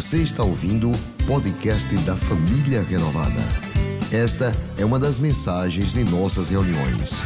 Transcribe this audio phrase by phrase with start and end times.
[0.00, 3.38] Você está ouvindo o podcast da Família Renovada.
[4.10, 7.20] Esta é uma das mensagens de nossas reuniões.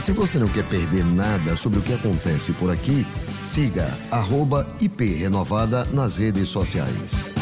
[0.00, 3.04] Se você não quer perder nada sobre o que acontece por aqui,
[3.42, 3.86] siga
[4.80, 7.34] @iprenovada nas redes sociais.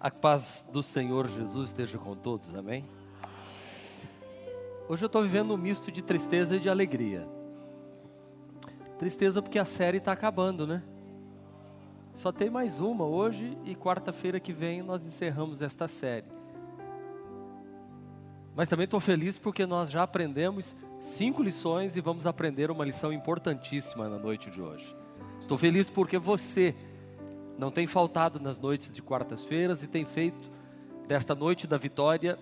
[0.00, 2.86] A paz do Senhor Jesus esteja com todos, amém?
[4.88, 7.28] Hoje eu estou vivendo um misto de tristeza e de alegria.
[8.98, 10.82] Tristeza porque a série está acabando, né?
[12.14, 16.26] Só tem mais uma hoje e quarta-feira que vem nós encerramos esta série.
[18.54, 23.12] Mas também estou feliz porque nós já aprendemos cinco lições e vamos aprender uma lição
[23.12, 24.94] importantíssima na noite de hoje.
[25.40, 26.72] Estou feliz porque você
[27.58, 30.50] não tem faltado nas noites de quartas-feiras e tem feito
[31.08, 32.38] desta noite da vitória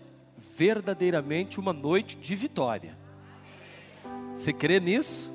[0.55, 2.97] verdadeiramente uma noite de vitória.
[4.37, 5.32] Você crê nisso?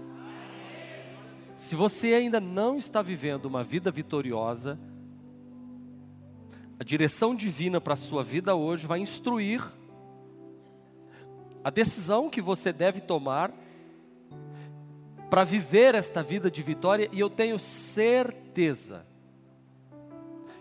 [1.58, 4.80] Se você ainda não está vivendo uma vida vitoriosa,
[6.80, 9.64] a direção divina para a sua vida hoje vai instruir
[11.64, 13.52] a decisão que você deve tomar
[15.30, 19.06] para viver esta vida de vitória, e eu tenho certeza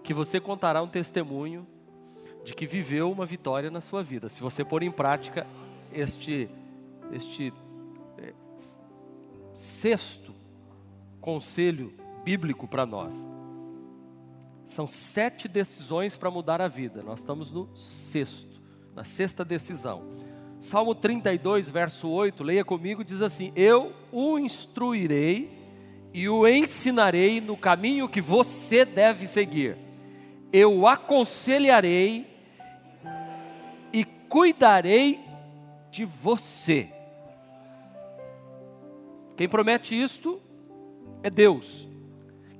[0.03, 1.65] que você contará um testemunho
[2.45, 5.47] de que viveu uma vitória na sua vida, se você pôr em prática
[5.93, 6.49] este,
[7.13, 7.53] este
[8.19, 8.33] é,
[9.55, 10.26] sexto
[11.27, 13.13] conselho bíblico para nós.
[14.65, 18.63] São sete decisões para mudar a vida, nós estamos no sexto,
[18.95, 20.05] na sexta decisão.
[20.61, 25.51] Salmo 32, verso 8, leia comigo, diz assim: Eu o instruirei
[26.15, 29.77] e o ensinarei no caminho que você deve seguir.
[30.53, 32.25] Eu o aconselharei
[33.93, 35.21] e cuidarei
[35.91, 36.89] de você.
[39.37, 40.46] Quem promete isto
[41.27, 41.89] é Deus.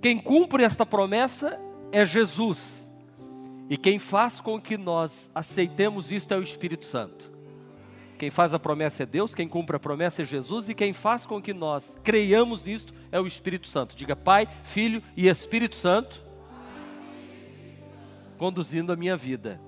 [0.03, 1.61] Quem cumpre esta promessa
[1.93, 2.85] é Jesus.
[3.71, 7.31] E quem faz com que nós aceitemos isto é o Espírito Santo.
[8.19, 11.27] Quem faz a promessa é Deus, quem cumpre a promessa é Jesus, e quem faz
[11.27, 13.95] com que nós creiamos nisto é o Espírito Santo.
[13.95, 16.25] Diga Pai, Filho e Espírito Santo,
[18.37, 19.61] conduzindo a minha vida.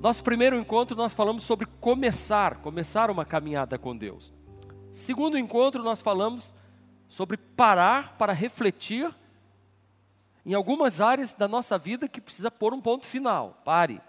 [0.00, 4.32] Nosso primeiro encontro nós falamos sobre começar, começar uma caminhada com Deus.
[4.92, 6.54] Segundo encontro nós falamos
[7.10, 9.12] sobre parar para refletir
[10.46, 13.60] em algumas áreas da nossa vida que precisa pôr um ponto final.
[13.64, 14.00] Pare.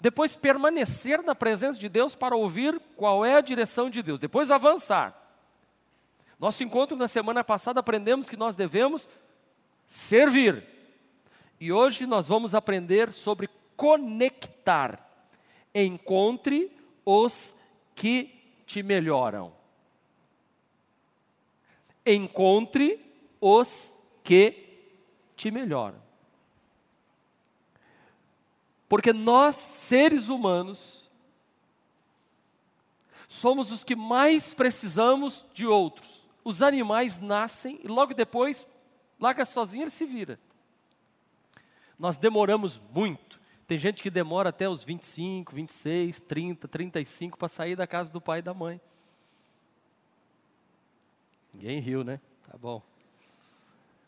[0.00, 4.20] Depois permanecer na presença de Deus para ouvir qual é a direção de Deus.
[4.20, 5.14] Depois avançar.
[6.38, 9.08] Nosso encontro na semana passada aprendemos que nós devemos
[9.88, 10.64] servir.
[11.60, 15.04] E hoje nós vamos aprender sobre conectar.
[15.74, 16.70] Encontre
[17.04, 17.54] os
[17.96, 19.57] que te melhoram
[22.14, 23.00] encontre
[23.40, 24.66] os que
[25.36, 26.00] te melhoram.
[28.88, 31.10] Porque nós, seres humanos,
[33.28, 36.26] somos os que mais precisamos de outros.
[36.42, 38.66] Os animais nascem e logo depois,
[39.20, 40.40] larga sozinho, ele se vira.
[41.98, 43.38] Nós demoramos muito.
[43.66, 48.20] Tem gente que demora até os 25, 26, 30, 35 para sair da casa do
[48.20, 48.80] pai e da mãe.
[51.58, 52.20] Ninguém riu, né?
[52.48, 52.80] Tá bom.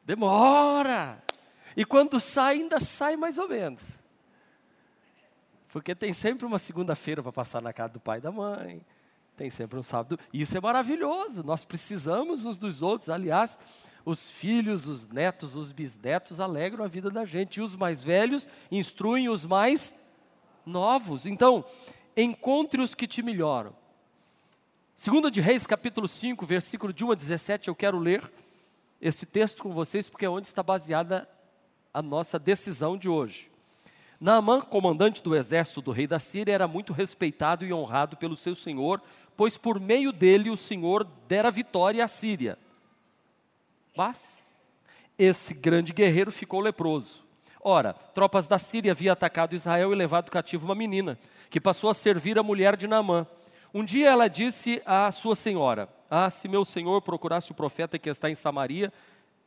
[0.04, 1.20] Demora!
[1.76, 3.82] E quando sai, ainda sai mais ou menos.
[5.72, 8.80] Porque tem sempre uma segunda-feira para passar na casa do pai e da mãe.
[9.36, 10.16] Tem sempre um sábado.
[10.32, 11.42] Isso é maravilhoso.
[11.42, 13.08] Nós precisamos uns dos outros.
[13.08, 13.58] Aliás,
[14.04, 17.56] os filhos, os netos, os bisnetos alegram a vida da gente.
[17.56, 19.92] E os mais velhos instruem os mais
[20.64, 21.26] novos.
[21.26, 21.64] Então,
[22.16, 23.79] encontre os que te melhoram.
[25.02, 28.30] Segundo de Reis, capítulo 5, versículo de 1 a 17, eu quero ler
[29.00, 31.26] esse texto com vocês, porque é onde está baseada
[31.90, 33.50] a nossa decisão de hoje.
[34.20, 38.54] Naamã, comandante do exército do rei da Síria, era muito respeitado e honrado pelo seu
[38.54, 39.00] senhor,
[39.38, 42.58] pois por meio dele o senhor dera vitória à Síria.
[43.96, 44.46] Mas
[45.18, 47.22] esse grande guerreiro ficou leproso.
[47.62, 51.94] Ora, tropas da Síria haviam atacado Israel e levado cativo uma menina, que passou a
[51.94, 53.26] servir a mulher de Naamã.
[53.72, 58.10] Um dia ela disse à sua senhora: Ah, se meu senhor procurasse o profeta que
[58.10, 58.92] está em Samaria,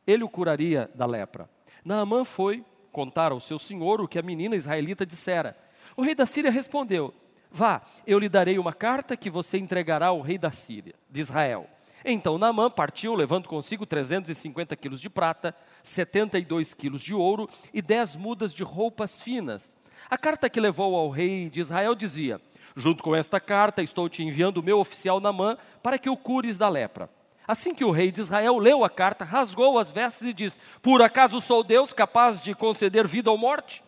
[0.06, 1.48] ele o curaria da lepra.
[1.84, 5.56] Naamã foi contar ao seu senhor o que a menina israelita dissera.
[5.96, 7.12] O rei da Síria respondeu:
[7.50, 11.68] Vá, eu lhe darei uma carta que você entregará ao rei da Síria, de Israel.
[12.02, 18.16] Então Naamã partiu, levando consigo 350 quilos de prata, 72 quilos de ouro e 10
[18.16, 19.72] mudas de roupas finas.
[20.10, 22.40] A carta que levou ao rei de Israel dizia:
[22.76, 26.58] Junto com esta carta, estou te enviando o meu oficial Namã para que o cures
[26.58, 27.08] da lepra.
[27.46, 31.02] Assim que o rei de Israel leu a carta, rasgou as vestes e disse: Por
[31.02, 33.82] acaso sou Deus capaz de conceder vida ou morte?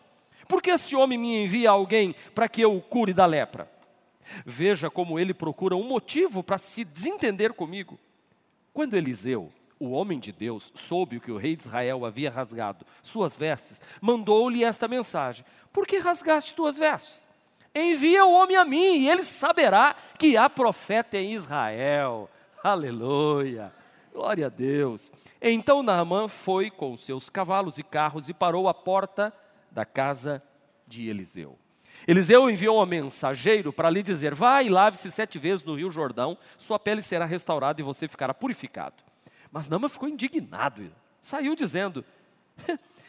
[0.47, 3.69] Por que este homem me envia alguém para que eu o cure da lepra?
[4.45, 7.99] Veja como ele procura um motivo para se desentender comigo.
[8.73, 13.35] Quando Eliseu, o homem de Deus, soube que o rei de Israel havia rasgado suas
[13.35, 15.43] vestes, mandou-lhe esta mensagem:
[15.73, 17.26] Por que rasgaste tuas vestes?
[17.73, 22.29] Envia o homem a mim, e ele saberá que há profeta em Israel.
[22.63, 23.71] Aleluia!
[24.13, 25.11] Glória a Deus.
[25.39, 29.31] Então Naamã foi com seus cavalos e carros e parou à porta
[29.71, 30.41] da casa
[30.87, 31.57] de Eliseu.
[32.07, 36.37] Eliseu enviou um mensageiro para lhe dizer: Vá e lave-se sete vezes no rio Jordão,
[36.57, 38.95] sua pele será restaurada e você ficará purificado.
[39.51, 40.91] Mas Naamã ficou indignado,
[41.21, 42.03] saiu dizendo: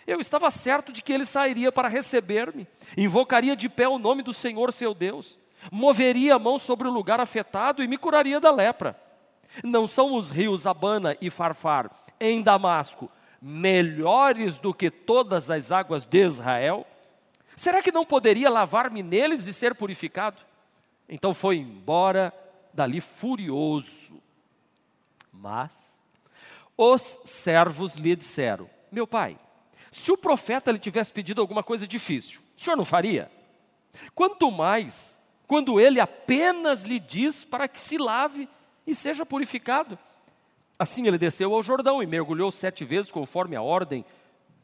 [0.08, 2.66] Eu estava certo de que ele sairia para receber-me,
[2.96, 5.38] invocaria de pé o nome do Senhor seu Deus,
[5.70, 8.98] moveria a mão sobre o lugar afetado e me curaria da lepra.
[9.62, 13.10] Não são os rios Abana e Farfar em Damasco
[13.40, 16.86] melhores do que todas as águas de Israel?
[17.54, 20.40] Será que não poderia lavar-me neles e ser purificado?
[21.06, 22.32] Então foi embora
[22.72, 24.22] dali furioso.
[25.30, 26.00] Mas
[26.78, 29.38] os servos lhe disseram: Meu pai,
[29.90, 33.30] se o profeta lhe tivesse pedido alguma coisa difícil, o senhor não faria?
[34.14, 35.18] Quanto mais
[35.48, 38.46] quando ele apenas lhe diz para que se lave
[38.86, 39.98] e seja purificado.
[40.78, 44.04] Assim ele desceu ao Jordão e mergulhou sete vezes, conforme a ordem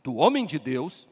[0.03, 1.09] do homem de Deus.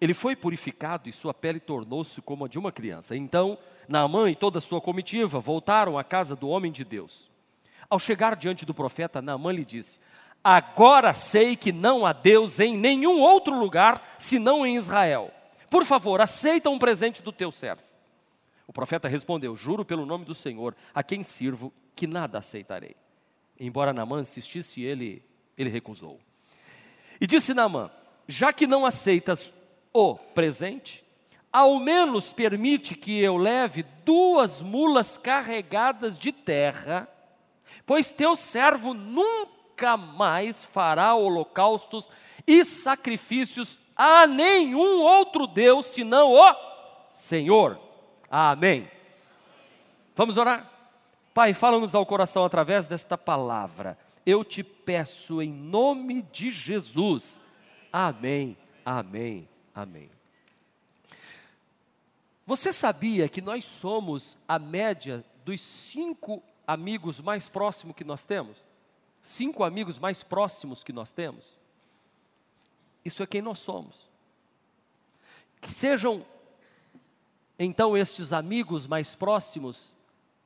[0.00, 3.16] Ele foi purificado e sua pele tornou-se como a de uma criança.
[3.16, 3.58] Então,
[3.88, 7.28] Naamã e toda a sua comitiva voltaram à casa do homem de Deus.
[7.90, 9.98] Ao chegar diante do profeta, Naamã lhe disse:
[10.42, 15.30] Agora sei que não há Deus em nenhum outro lugar senão em Israel.
[15.68, 17.82] Por favor, aceita um presente do teu servo.
[18.66, 22.96] O profeta respondeu: Juro pelo nome do Senhor, a quem sirvo, que nada aceitarei.
[23.58, 25.22] Embora Naamã insistisse, ele,
[25.56, 26.18] ele recusou.
[27.20, 27.90] E disse Naamã:
[28.26, 29.52] Já que não aceitas
[29.92, 31.04] o presente,
[31.52, 37.06] ao menos permite que eu leve duas mulas carregadas de terra,
[37.84, 39.59] pois teu servo nunca
[39.96, 42.06] mais fará holocaustos
[42.46, 46.54] e sacrifícios a nenhum outro Deus senão o
[47.12, 47.78] Senhor.
[48.30, 48.90] Amém.
[50.16, 50.70] Vamos orar?
[51.34, 53.98] Pai, fala-nos ao coração através desta palavra.
[54.24, 57.40] Eu te peço em nome de Jesus.
[57.92, 60.10] Amém, amém, amém.
[62.46, 68.69] Você sabia que nós somos a média dos cinco amigos mais próximos que nós temos?
[69.22, 71.58] Cinco amigos mais próximos que nós temos?
[73.04, 74.08] Isso é quem nós somos.
[75.60, 76.24] Que sejam,
[77.58, 79.94] então, estes amigos mais próximos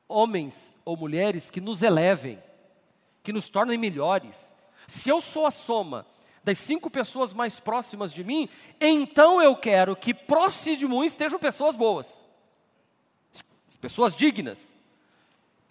[0.07, 2.41] homens ou mulheres que nos elevem,
[3.23, 4.55] que nos tornem melhores.
[4.87, 6.05] Se eu sou a soma
[6.43, 8.47] das cinco pessoas mais próximas de mim,
[8.79, 12.23] então eu quero que próximo de mim estejam pessoas boas,
[13.81, 14.74] pessoas dignas,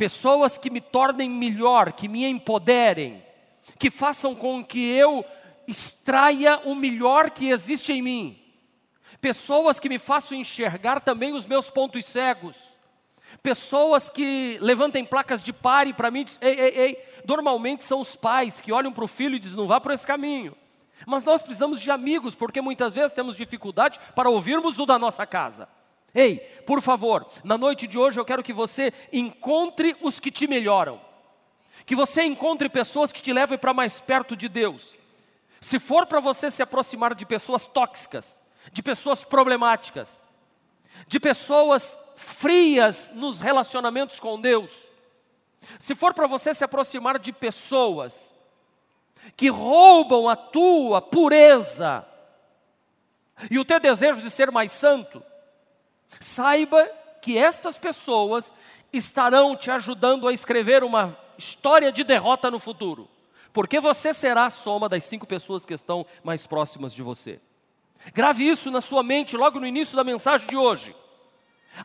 [0.04, 3.24] pessoas que me tornem melhor, que me empoderem,
[3.78, 5.24] que façam com que eu
[5.66, 8.38] extraia o melhor que existe em mim,
[9.18, 12.74] pessoas que me façam enxergar também os meus pontos cegos
[13.42, 18.00] Pessoas que levantem placas de pare para mim e dizem, ei, ei, ei, normalmente são
[18.00, 20.56] os pais que olham para o filho e dizem, não vá por esse caminho.
[21.06, 25.26] Mas nós precisamos de amigos, porque muitas vezes temos dificuldade para ouvirmos o da nossa
[25.26, 25.68] casa.
[26.14, 30.46] Ei, por favor, na noite de hoje eu quero que você encontre os que te
[30.46, 31.00] melhoram.
[31.84, 34.96] Que você encontre pessoas que te levem para mais perto de Deus.
[35.60, 38.40] Se for para você se aproximar de pessoas tóxicas,
[38.72, 40.24] de pessoas problemáticas,
[41.08, 44.70] de pessoas frias nos relacionamentos com Deus,
[45.78, 48.32] se for para você se aproximar de pessoas
[49.36, 52.06] que roubam a tua pureza
[53.50, 55.22] e o teu desejo de ser mais santo,
[56.20, 56.84] saiba
[57.20, 58.52] que estas pessoas
[58.92, 63.08] estarão te ajudando a escrever uma história de derrota no futuro,
[63.52, 67.40] porque você será a soma das cinco pessoas que estão mais próximas de você.
[68.12, 70.94] Grave isso na sua mente logo no início da mensagem de hoje.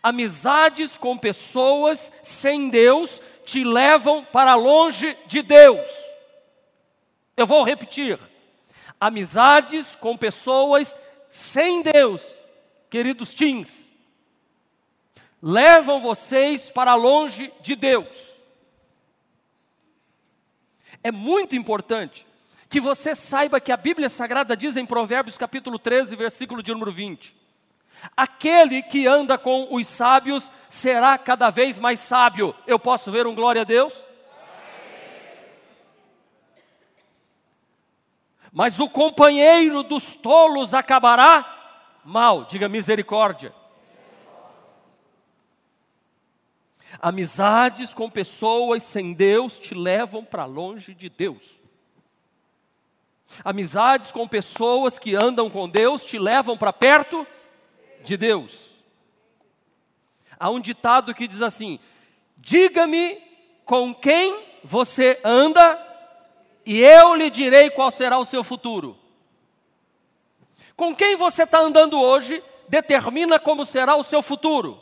[0.03, 5.89] Amizades com pessoas sem Deus te levam para longe de Deus.
[7.35, 8.19] Eu vou repetir.
[8.99, 10.95] Amizades com pessoas
[11.29, 12.21] sem Deus,
[12.89, 13.88] queridos teens,
[15.41, 18.07] levam vocês para longe de Deus.
[21.03, 22.27] É muito importante
[22.69, 26.91] que você saiba que a Bíblia Sagrada diz em Provérbios capítulo 13, versículo de número
[26.91, 27.35] 20:
[28.15, 32.53] Aquele que anda com os sábios será cada vez mais sábio.
[32.67, 33.93] Eu posso ver um glória a Deus?
[38.51, 42.45] Mas o companheiro dos tolos acabará mal.
[42.45, 43.53] Diga misericórdia.
[46.99, 51.59] Amizades com pessoas sem Deus te levam para longe de Deus.
[53.43, 57.27] Amizades com pessoas que andam com Deus te levam para perto
[58.03, 58.69] de Deus.
[60.39, 61.79] Há um ditado que diz assim:
[62.37, 63.21] Diga-me
[63.65, 65.77] com quem você anda,
[66.65, 68.97] e eu lhe direi qual será o seu futuro.
[70.75, 74.81] Com quem você está andando hoje determina como será o seu futuro.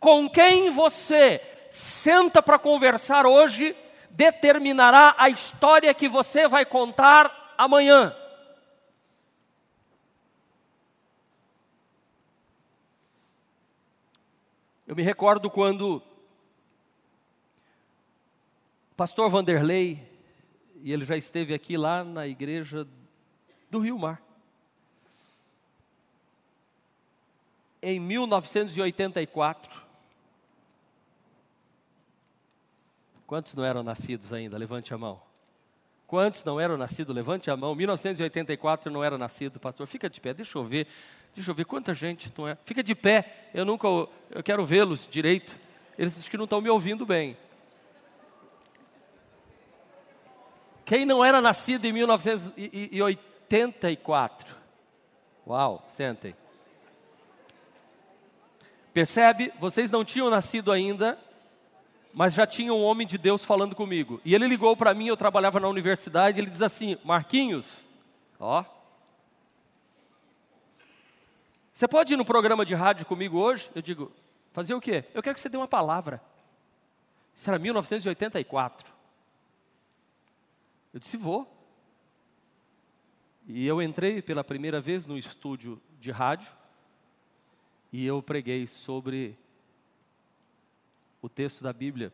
[0.00, 3.76] Com quem você senta para conversar hoje
[4.08, 8.16] determinará a história que você vai contar amanhã.
[14.86, 16.02] Eu me recordo quando
[18.90, 20.02] o pastor Vanderlei,
[20.82, 22.88] e ele já esteve aqui lá na igreja
[23.70, 24.20] do Rio Mar.
[27.80, 29.79] Em 1984,
[33.30, 34.58] quantos não eram nascidos ainda?
[34.58, 35.22] Levante a mão.
[36.04, 37.14] Quantos não eram nascidos?
[37.14, 37.76] Levante a mão.
[37.76, 39.86] 1984 não era nascido, pastor.
[39.86, 40.88] Fica de pé, deixa eu ver.
[41.32, 42.58] Deixa eu ver quanta gente não é.
[42.64, 45.56] Fica de pé, eu nunca, eu quero vê-los direito.
[45.96, 47.36] Eles que não estão me ouvindo bem.
[50.84, 54.56] Quem não era nascido em 1984?
[55.46, 56.34] Uau, sentem.
[58.92, 59.52] Percebe?
[59.60, 61.16] Vocês não tinham nascido ainda,
[62.12, 64.20] mas já tinha um homem de Deus falando comigo.
[64.24, 67.84] E ele ligou para mim, eu trabalhava na universidade, e ele diz assim: Marquinhos,
[68.38, 68.64] ó,
[71.80, 73.70] você pode ir no programa de rádio comigo hoje?
[73.74, 74.12] Eu digo,
[74.52, 75.02] fazer o quê?
[75.14, 76.20] Eu quero que você dê uma palavra.
[77.34, 78.92] Isso era 1984.
[80.92, 81.50] Eu disse, vou.
[83.46, 86.52] E eu entrei pela primeira vez no estúdio de rádio
[87.90, 89.34] e eu preguei sobre
[91.20, 92.12] o texto da Bíblia.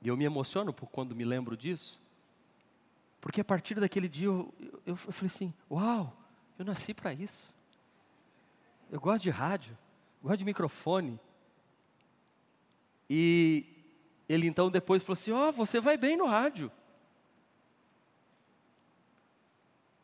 [0.00, 2.00] E eu me emociono por quando me lembro disso,
[3.20, 6.16] porque a partir daquele dia eu, eu, eu falei assim: Uau,
[6.58, 7.54] eu nasci para isso.
[8.90, 9.78] Eu gosto de rádio,
[10.22, 11.20] gosto de microfone.
[13.08, 13.64] E
[14.28, 16.70] ele então depois falou assim: Ó, oh, você vai bem no rádio.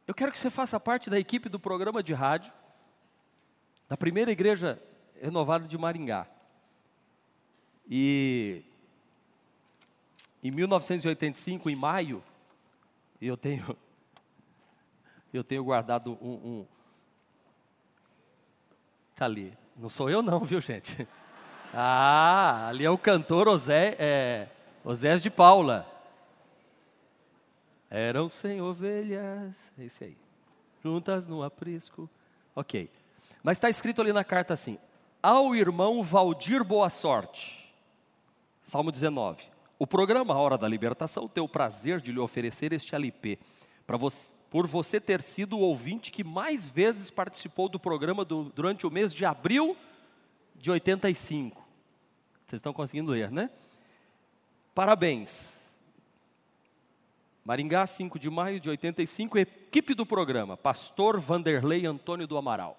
[0.06, 2.52] Eu quero que você faça parte da equipe do programa de rádio
[3.88, 4.80] da primeira igreja
[5.20, 6.26] renovada de Maringá.
[7.88, 8.62] E
[10.42, 12.22] em 1985, em maio,
[13.20, 13.76] eu tenho
[15.32, 16.66] eu tenho guardado um, um,
[19.12, 19.52] Está ali.
[19.76, 21.06] Não sou eu não, viu gente?
[21.70, 24.48] Ah, ali é o cantor Osé, é,
[24.82, 25.86] Osés de Paula.
[27.90, 30.16] Eram cem ovelhas, é esse aí.
[30.82, 32.08] Juntas no aprisco.
[32.56, 32.90] Ok.
[33.42, 34.78] Mas está escrito ali na carta assim:
[35.22, 37.67] Ao irmão Valdir Boa Sorte.
[38.68, 39.44] Salmo 19.
[39.78, 43.38] O programa Hora da Libertação tem o prazer de lhe oferecer este LP
[43.98, 48.86] você por você ter sido o ouvinte que mais vezes participou do programa do, durante
[48.86, 49.74] o mês de abril
[50.54, 51.56] de 85.
[52.46, 53.50] Vocês estão conseguindo ler, né?
[54.74, 55.54] Parabéns.
[57.44, 62.78] Maringá, 5 de maio de 85, equipe do programa: Pastor Vanderlei Antônio do Amaral,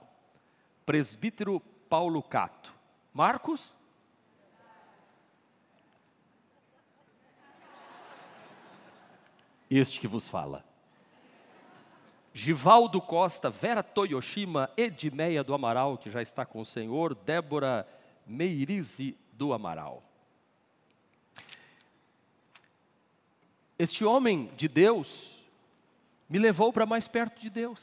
[0.85, 2.71] Presbítero Paulo Cato,
[3.11, 3.78] Marcos.
[9.69, 10.65] Este que vos fala.
[12.33, 17.87] Givaldo Costa, Vera Toyoshima, Edmeia do Amaral, que já está com o Senhor, Débora
[18.25, 20.03] Meirize do Amaral.
[23.77, 25.39] Este homem de Deus
[26.27, 27.79] me levou para mais perto de Deus,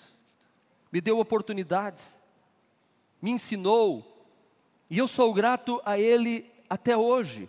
[0.93, 2.17] me deu oportunidades,
[3.21, 4.27] me ensinou,
[4.89, 7.49] e eu sou grato a ele até hoje.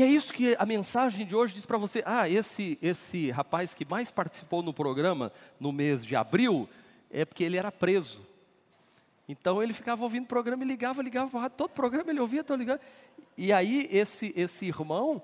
[0.00, 2.02] E é isso que a mensagem de hoje diz para você.
[2.06, 5.30] Ah, esse, esse rapaz que mais participou no programa
[5.60, 6.66] no mês de abril
[7.10, 8.26] é porque ele era preso.
[9.28, 12.80] Então ele ficava ouvindo o programa e ligava, ligava, todo programa ele ouvia, todo ligando.
[13.36, 15.22] E aí esse, esse irmão,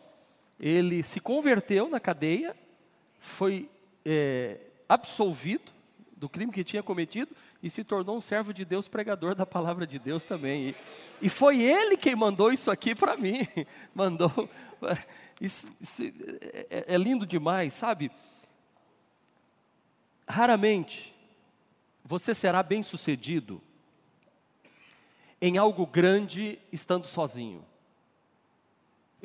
[0.61, 2.55] ele se converteu na cadeia,
[3.19, 3.71] foi
[4.05, 5.73] é, absolvido
[6.17, 9.87] do crime que tinha cometido e se tornou um servo de Deus, pregador da palavra
[9.87, 10.71] de Deus também.
[10.71, 10.77] E,
[11.23, 13.47] e foi ele quem mandou isso aqui para mim.
[13.95, 14.49] Mandou.
[15.41, 16.03] Isso, isso
[16.71, 18.11] é, é lindo demais, sabe?
[20.27, 21.15] Raramente
[22.03, 23.61] você será bem sucedido
[25.41, 27.65] em algo grande estando sozinho.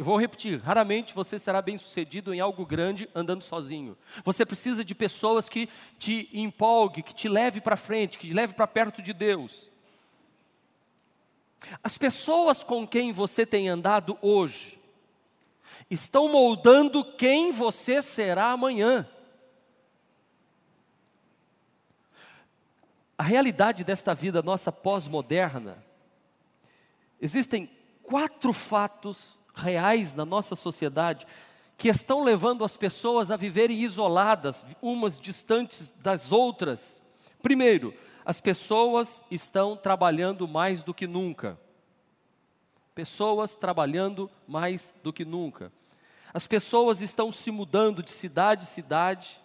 [0.01, 3.95] Eu vou repetir: raramente você será bem sucedido em algo grande andando sozinho.
[4.23, 8.55] Você precisa de pessoas que te empolgue, que te leve para frente, que te leve
[8.55, 9.69] para perto de Deus.
[11.83, 14.81] As pessoas com quem você tem andado hoje
[15.87, 19.07] estão moldando quem você será amanhã.
[23.15, 25.77] A realidade desta vida nossa pós-moderna,
[27.21, 27.69] existem
[28.01, 31.25] quatro fatos reais na nossa sociedade
[31.77, 37.01] que estão levando as pessoas a viverem isoladas, umas distantes das outras.
[37.41, 37.91] Primeiro,
[38.23, 41.59] as pessoas estão trabalhando mais do que nunca.
[42.93, 45.71] Pessoas trabalhando mais do que nunca.
[46.31, 49.41] As pessoas estão se mudando de cidade em cidade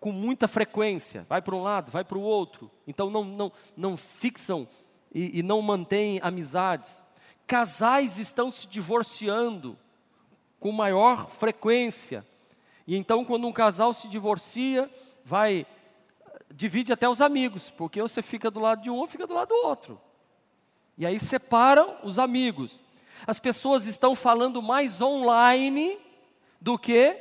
[0.00, 2.70] com muita frequência, vai para um lado, vai para o outro.
[2.86, 4.68] Então não, não, não fixam
[5.12, 7.02] e, e não mantêm amizades.
[7.48, 9.76] Casais estão se divorciando
[10.60, 12.24] com maior frequência.
[12.86, 14.90] E então, quando um casal se divorcia,
[15.24, 15.66] vai
[16.50, 19.48] divide até os amigos, porque você fica do lado de um ou fica do lado
[19.48, 20.00] do outro.
[20.96, 22.82] E aí separam os amigos.
[23.26, 25.98] As pessoas estão falando mais online
[26.60, 27.16] do que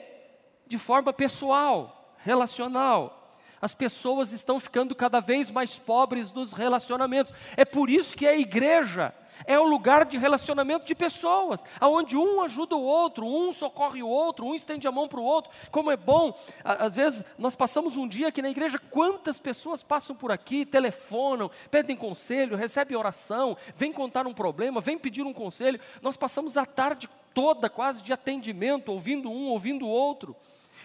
[0.66, 3.32] de forma pessoal, relacional.
[3.62, 7.34] As pessoas estão ficando cada vez mais pobres nos relacionamentos.
[7.56, 9.14] É por isso que a igreja
[9.46, 14.08] é o lugar de relacionamento de pessoas, aonde um ajuda o outro, um socorre o
[14.08, 15.51] outro, um estende a mão para o outro.
[15.72, 20.15] Como é bom, às vezes nós passamos um dia aqui na igreja, quantas pessoas passam
[20.15, 25.79] por aqui, telefonam, pedem conselho, recebem oração, vêm contar um problema, vêm pedir um conselho.
[26.01, 30.36] Nós passamos a tarde toda quase de atendimento, ouvindo um, ouvindo o outro.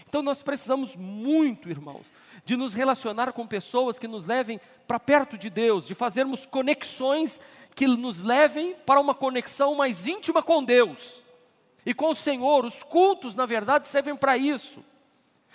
[0.07, 2.07] Então nós precisamos muito, irmãos,
[2.45, 7.41] de nos relacionar com pessoas que nos levem para perto de Deus, de fazermos conexões
[7.75, 11.23] que nos levem para uma conexão mais íntima com Deus
[11.85, 12.65] e com o Senhor.
[12.65, 14.85] Os cultos, na verdade, servem para isso.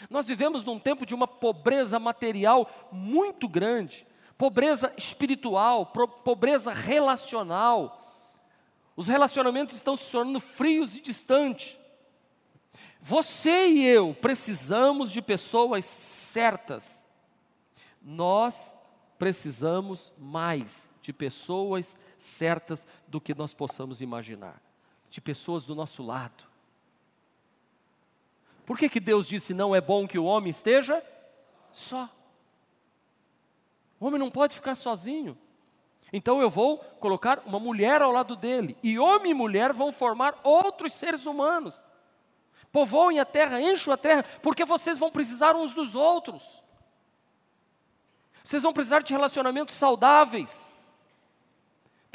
[0.09, 4.05] Nós vivemos num tempo de uma pobreza material muito grande,
[4.37, 5.87] pobreza espiritual,
[6.23, 8.03] pobreza relacional.
[8.95, 11.77] Os relacionamentos estão se tornando frios e distantes.
[13.01, 17.05] Você e eu precisamos de pessoas certas.
[18.01, 18.75] Nós
[19.17, 24.61] precisamos mais de pessoas certas do que nós possamos imaginar,
[25.09, 26.43] de pessoas do nosso lado.
[28.65, 31.03] Por que, que Deus disse não é bom que o homem esteja
[31.71, 32.09] só?
[33.99, 35.37] O homem não pode ficar sozinho.
[36.11, 40.39] Então eu vou colocar uma mulher ao lado dele, e homem e mulher vão formar
[40.43, 41.83] outros seres humanos.
[42.71, 46.43] Povoem a terra, enchem a terra, porque vocês vão precisar uns dos outros.
[48.43, 50.66] Vocês vão precisar de relacionamentos saudáveis.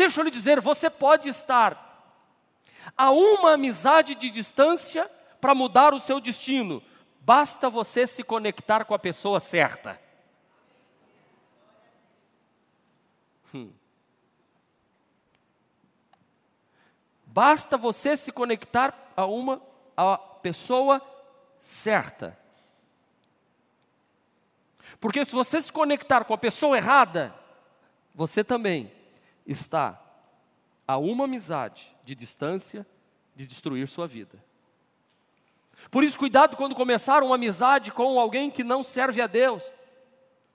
[0.02, 2.10] Deixa eu lhe dizer, você pode estar
[2.96, 5.08] a uma amizade de distância
[5.40, 6.82] para mudar o seu destino.
[7.20, 10.00] Basta você se conectar com a pessoa certa.
[13.54, 13.70] Hum.
[17.24, 19.62] Basta você se conectar a uma
[19.96, 21.00] a pessoa
[21.60, 22.36] certa.
[24.98, 27.32] Porque se você se conectar com a pessoa errada,
[28.12, 29.00] você também
[29.46, 30.00] está
[30.86, 32.86] a uma amizade de distância
[33.34, 34.42] de destruir sua vida.
[35.90, 39.62] Por isso, cuidado quando começar uma amizade com alguém que não serve a Deus.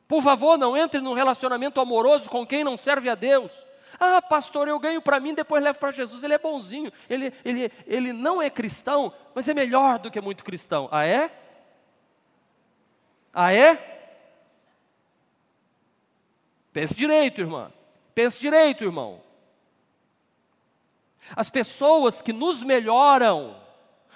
[0.07, 3.51] Por favor, não entre num relacionamento amoroso com quem não serve a Deus.
[3.99, 6.23] Ah, pastor, eu ganho para mim, depois levo para Jesus.
[6.23, 10.43] Ele é bonzinho, ele, ele, ele não é cristão, mas é melhor do que muito
[10.43, 10.87] cristão.
[10.91, 11.31] Ah, é?
[13.33, 13.97] Ah, é?
[16.71, 17.71] Pense direito, irmã.
[18.17, 19.21] Pense direito, irmão.
[21.35, 23.55] As pessoas que nos melhoram,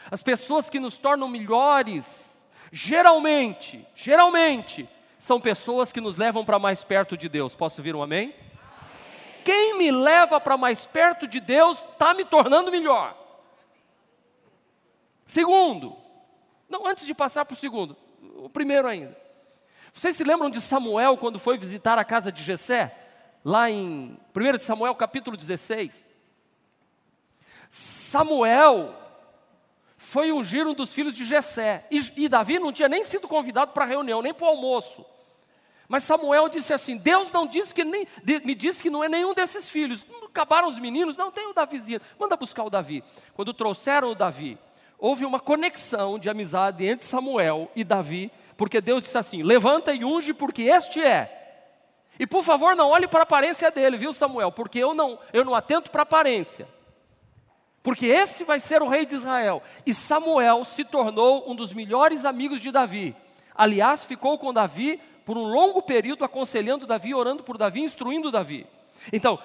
[0.09, 6.83] as pessoas que nos tornam melhores, geralmente, geralmente, são pessoas que nos levam para mais
[6.83, 7.53] perto de Deus.
[7.53, 8.33] Posso ouvir um amém?
[8.33, 8.35] amém.
[9.45, 13.15] Quem me leva para mais perto de Deus está me tornando melhor.
[15.27, 15.95] Segundo,
[16.67, 17.95] não, antes de passar para o segundo,
[18.37, 19.15] o primeiro ainda.
[19.93, 22.97] Vocês se lembram de Samuel quando foi visitar a casa de Jessé?
[23.43, 26.07] Lá em 1 Samuel capítulo 16.
[27.69, 28.95] Samuel
[29.97, 31.85] foi ungir um dos filhos de Jessé.
[31.89, 35.05] E, e Davi não tinha nem sido convidado para a reunião, nem para o almoço.
[35.87, 39.09] Mas Samuel disse assim: Deus não disse que nem, de, me disse que não é
[39.09, 40.05] nenhum desses filhos.
[40.25, 42.01] Acabaram os meninos, não tem o Davizinho.
[42.19, 43.03] Manda buscar o Davi.
[43.33, 44.57] Quando trouxeram o Davi,
[44.97, 50.03] houve uma conexão de amizade entre Samuel e Davi, porque Deus disse assim: Levanta e
[50.03, 51.40] unge, porque este é
[52.19, 54.51] e por favor, não olhe para a aparência dele, viu, Samuel?
[54.51, 56.67] Porque eu não, eu não atento para a aparência.
[57.83, 59.63] Porque esse vai ser o rei de Israel.
[59.85, 63.15] E Samuel se tornou um dos melhores amigos de Davi.
[63.55, 68.67] Aliás, ficou com Davi por um longo período, aconselhando Davi, orando por Davi, instruindo Davi.
[69.11, 69.39] Então,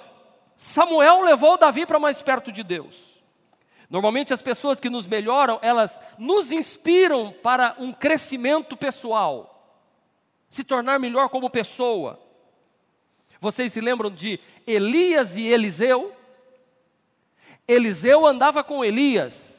[0.56, 3.16] Samuel levou Davi para mais perto de Deus.
[3.88, 9.80] Normalmente as pessoas que nos melhoram, elas nos inspiram para um crescimento pessoal,
[10.50, 12.25] se tornar melhor como pessoa.
[13.40, 16.12] Vocês se lembram de Elias e Eliseu?
[17.68, 19.56] Eliseu andava com Elias.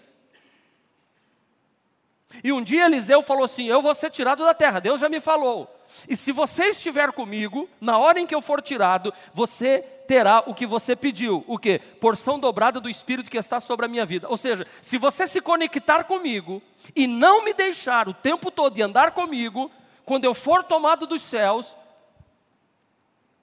[2.43, 5.19] E um dia Eliseu falou assim: Eu vou ser tirado da terra, Deus já me
[5.19, 5.73] falou.
[6.07, 10.53] E se você estiver comigo, na hora em que eu for tirado, você terá o
[10.53, 11.43] que você pediu.
[11.47, 11.79] O que?
[11.79, 14.27] Porção dobrada do Espírito que está sobre a minha vida.
[14.29, 16.61] Ou seja, se você se conectar comigo
[16.95, 19.71] e não me deixar o tempo todo de andar comigo,
[20.05, 21.75] quando eu for tomado dos céus,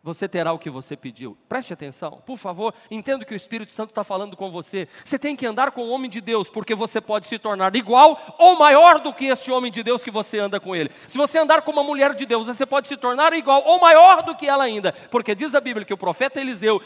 [0.05, 1.35] você terá o que você pediu.
[1.49, 4.87] Preste atenção, por favor, entenda que o Espírito Santo está falando com você.
[5.03, 8.37] Você tem que andar com o homem de Deus, porque você pode se tornar igual
[8.39, 10.91] ou maior do que este homem de Deus que você anda com ele.
[11.09, 14.23] Se você andar com uma mulher de Deus, você pode se tornar igual ou maior
[14.23, 16.83] do que ela ainda, porque diz a Bíblia que o profeta Eliseu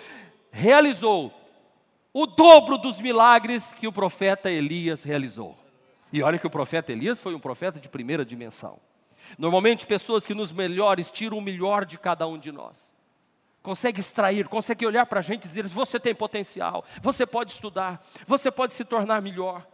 [0.52, 1.32] realizou
[2.12, 5.58] o dobro dos milagres que o profeta Elias realizou.
[6.12, 8.78] E olha que o profeta Elias foi um profeta de primeira dimensão.
[9.36, 12.96] Normalmente, pessoas que nos melhores tiram o melhor de cada um de nós
[13.68, 18.02] consegue extrair, consegue olhar para a gente e dizer: você tem potencial, você pode estudar,
[18.26, 19.66] você pode se tornar melhor.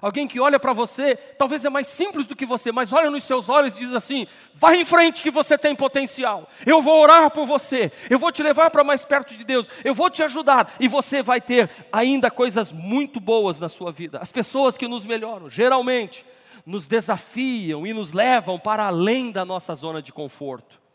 [0.00, 3.24] Alguém que olha para você, talvez é mais simples do que você, mas olha nos
[3.24, 6.48] seus olhos e diz assim: vai em frente que você tem potencial.
[6.64, 9.96] Eu vou orar por você, eu vou te levar para mais perto de Deus, eu
[9.96, 14.20] vou te ajudar e você vai ter ainda coisas muito boas na sua vida.
[14.20, 16.24] As pessoas que nos melhoram, geralmente,
[16.64, 20.86] nos desafiam e nos levam para além da nossa zona de conforto.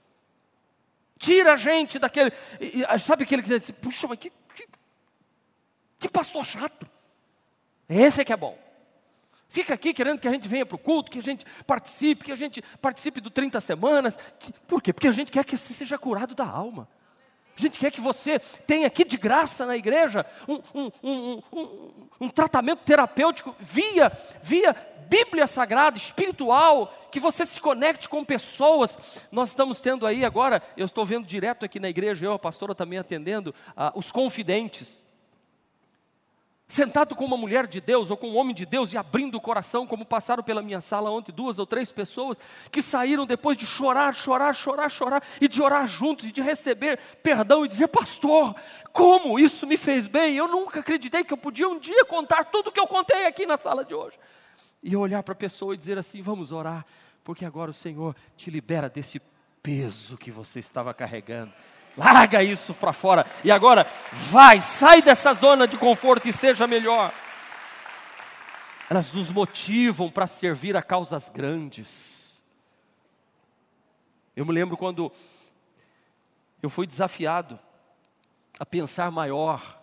[1.23, 2.33] Tira a gente daquele.
[2.99, 4.67] Sabe aquele que diz assim, puxa, mas que, que,
[5.97, 6.85] que pastor chato.
[7.87, 8.59] Esse é que é bom.
[9.47, 12.31] Fica aqui querendo que a gente venha para o culto, que a gente participe, que
[12.33, 14.17] a gente participe do 30 semanas.
[14.67, 14.91] Por quê?
[14.91, 16.89] Porque a gente quer que você seja curado da alma.
[17.57, 22.29] A gente quer que você tenha aqui de graça na igreja um, um, um, um,
[22.29, 24.11] tratamento terapêutico via,
[24.41, 24.75] via
[25.07, 28.97] Bíblia Sagrada, espiritual, que você se conecte com pessoas.
[29.31, 32.73] Nós estamos tendo aí agora, eu estou vendo direto aqui na igreja, eu, a pastora
[32.73, 35.03] também atendendo, ah, os confidentes
[36.73, 39.41] sentado com uma mulher de Deus ou com um homem de Deus e abrindo o
[39.41, 42.39] coração, como passaram pela minha sala ontem duas ou três pessoas
[42.71, 46.97] que saíram depois de chorar, chorar, chorar, chorar e de orar juntos e de receber
[47.21, 48.55] perdão e dizer: Pastor,
[48.91, 50.35] como isso me fez bem?
[50.35, 53.45] Eu nunca acreditei que eu podia um dia contar tudo o que eu contei aqui
[53.45, 54.17] na sala de hoje.
[54.81, 56.83] E olhar para a pessoa e dizer assim: Vamos orar,
[57.23, 59.21] porque agora o Senhor te libera desse
[59.61, 61.53] peso que você estava carregando.
[61.95, 63.25] Larga isso para fora.
[63.43, 67.13] E agora, vai, sai dessa zona de conforto e seja melhor.
[68.89, 72.41] Elas nos motivam para servir a causas grandes.
[74.35, 75.11] Eu me lembro quando
[76.61, 77.59] eu fui desafiado
[78.59, 79.79] a pensar maior.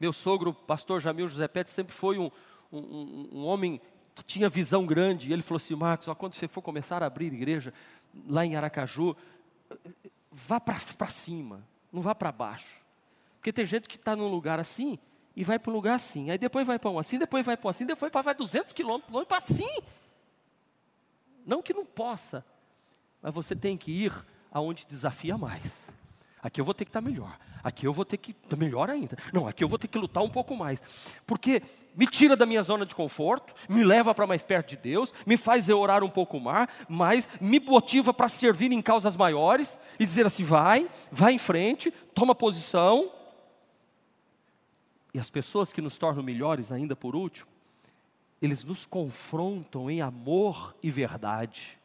[0.00, 2.30] Meu sogro, pastor Jamil José Pérez, sempre foi um,
[2.72, 3.80] um, um homem
[4.14, 5.32] que tinha visão grande.
[5.32, 7.72] Ele falou assim: Marcos, ó, quando você for começar a abrir igreja
[8.26, 9.16] lá em Aracaju,
[10.32, 12.80] vá para cima, não vá para baixo.
[13.36, 14.98] Porque tem gente que está num lugar assim
[15.36, 16.30] e vai para um lugar assim.
[16.30, 19.12] Aí depois vai para um assim, depois vai para um assim, depois vai 200 quilômetros
[19.12, 19.68] longe para assim.
[21.44, 22.44] Não que não possa,
[23.20, 24.12] mas você tem que ir
[24.50, 25.88] aonde desafia mais.
[26.40, 27.38] Aqui eu vou ter que estar tá melhor.
[27.62, 29.16] Aqui eu vou ter que melhor ainda.
[29.32, 30.82] Não, aqui eu vou ter que lutar um pouco mais.
[31.26, 31.62] Porque
[31.94, 35.36] me tira da minha zona de conforto, me leva para mais perto de Deus, me
[35.36, 40.04] faz eu orar um pouco mais, mas me motiva para servir em causas maiores e
[40.04, 43.10] dizer assim: vai, vai em frente, toma posição.
[45.14, 47.50] E as pessoas que nos tornam melhores, ainda por último,
[48.40, 51.78] eles nos confrontam em amor e verdade.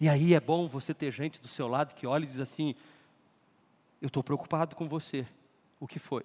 [0.00, 2.76] E aí é bom você ter gente do seu lado que olha e diz assim:
[4.00, 5.26] eu estou preocupado com você.
[5.80, 6.24] O que foi?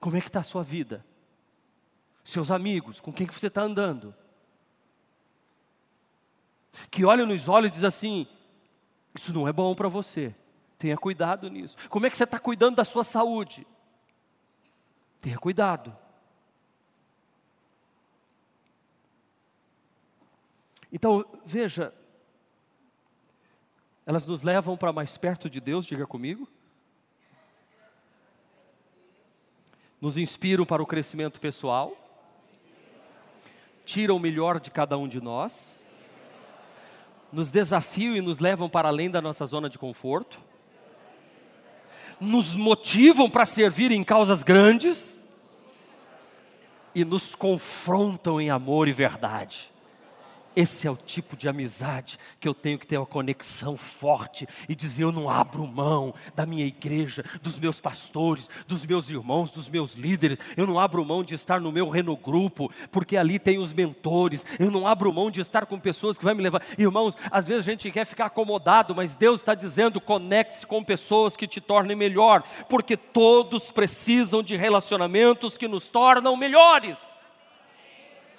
[0.00, 1.04] Como é que está a sua vida?
[2.24, 4.14] Seus amigos, com quem que você está andando?
[6.90, 8.26] Que olha nos olhos e diz assim:
[9.14, 10.34] Isso não é bom para você.
[10.78, 11.76] Tenha cuidado nisso.
[11.88, 13.66] Como é que você está cuidando da sua saúde?
[15.20, 15.96] Tenha cuidado.
[20.92, 21.92] Então, veja,
[24.08, 26.48] elas nos levam para mais perto de Deus, diga comigo.
[30.00, 31.94] Nos inspiram para o crescimento pessoal.
[33.84, 35.82] Tiram o melhor de cada um de nós.
[37.30, 40.40] Nos desafiam e nos levam para além da nossa zona de conforto.
[42.18, 45.20] nos motivam para servir em causas grandes
[46.94, 49.70] e nos confrontam em amor e verdade.
[50.58, 54.74] Esse é o tipo de amizade que eu tenho que ter uma conexão forte e
[54.74, 59.68] dizer: eu não abro mão da minha igreja, dos meus pastores, dos meus irmãos, dos
[59.68, 60.36] meus líderes.
[60.56, 64.44] Eu não abro mão de estar no meu renogrupo, porque ali tem os mentores.
[64.58, 66.64] Eu não abro mão de estar com pessoas que vão me levar.
[66.76, 71.36] Irmãos, às vezes a gente quer ficar acomodado, mas Deus está dizendo: conecte-se com pessoas
[71.36, 77.17] que te tornem melhor, porque todos precisam de relacionamentos que nos tornam melhores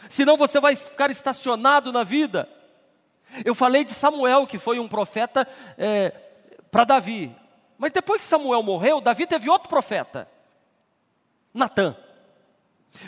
[0.08, 2.48] senão você vai ficar estacionado na vida.
[3.44, 6.10] Eu falei de Samuel, que foi um profeta é,
[6.72, 7.36] para Davi,
[7.78, 10.28] mas depois que Samuel morreu, Davi teve outro profeta,
[11.54, 11.96] Natã.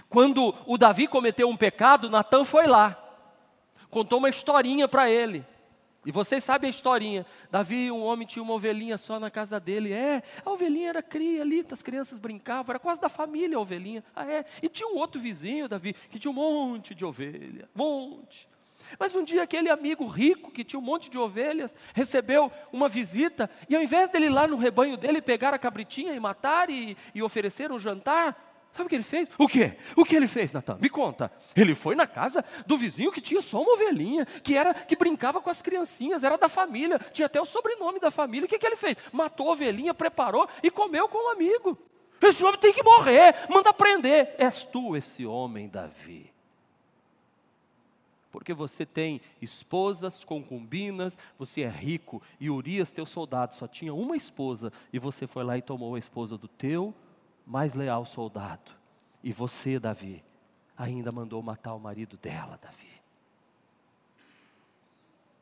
[0.09, 2.97] Quando o Davi cometeu um pecado, Natã foi lá,
[3.89, 5.45] contou uma historinha para ele.
[6.05, 7.25] E vocês sabem a historinha.
[7.51, 9.93] Davi, um homem, tinha uma ovelhinha só na casa dele.
[9.93, 14.03] É, a ovelhinha era cria ali, as crianças brincavam, era quase da família a ovelhinha.
[14.15, 14.45] Ah, é.
[14.63, 18.49] E tinha um outro vizinho, Davi, que tinha um monte de ovelha, monte.
[18.99, 23.49] Mas um dia aquele amigo rico, que tinha um monte de ovelhas, recebeu uma visita,
[23.69, 26.97] e ao invés dele ir lá no rebanho dele pegar a cabritinha e matar e,
[27.13, 29.29] e oferecer um jantar, Sabe o que ele fez?
[29.37, 29.77] O quê?
[29.97, 30.77] O que ele fez, Natan?
[30.79, 31.31] Me conta.
[31.55, 35.41] Ele foi na casa do vizinho que tinha só uma ovelhinha, que era que brincava
[35.41, 38.45] com as criancinhas, era da família, tinha até o sobrenome da família.
[38.45, 38.95] O que, que ele fez?
[39.11, 41.77] Matou a ovelhinha, preparou e comeu com um amigo.
[42.21, 44.35] Esse homem tem que morrer, manda prender.
[44.37, 46.31] És tu esse homem, Davi.
[48.31, 54.15] Porque você tem esposas, concubinas, você é rico, e Urias, teu soldado, só tinha uma
[54.15, 56.93] esposa, e você foi lá e tomou a esposa do teu
[57.51, 58.71] mais leal soldado.
[59.21, 60.23] E você, Davi,
[60.77, 62.89] ainda mandou matar o marido dela, Davi.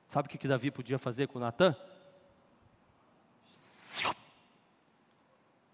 [0.07, 1.75] Sabe o que, que Davi podia fazer com Natan?